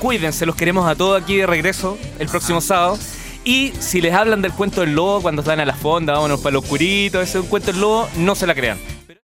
cuídense, 0.00 0.46
los 0.46 0.56
queremos 0.56 0.86
a 0.86 0.94
todos 0.94 1.20
aquí 1.20 1.36
de 1.36 1.46
regreso 1.46 1.98
el 2.18 2.28
próximo 2.28 2.60
sábado. 2.60 2.98
Y 3.44 3.72
si 3.78 4.00
les 4.00 4.14
hablan 4.14 4.40
del 4.40 4.52
cuento 4.52 4.80
del 4.80 4.94
lobo 4.94 5.20
cuando 5.20 5.42
están 5.42 5.60
a 5.60 5.66
la 5.66 5.74
fonda, 5.74 6.14
vámonos 6.14 6.40
para 6.40 6.54
los 6.54 6.64
curitos, 6.64 7.22
ese 7.22 7.38
es 7.38 7.44
un 7.44 7.50
cuento 7.50 7.72
del 7.72 7.80
lobo, 7.80 8.08
no 8.16 8.34
se 8.34 8.46
la 8.46 8.54
crean. 8.54 8.93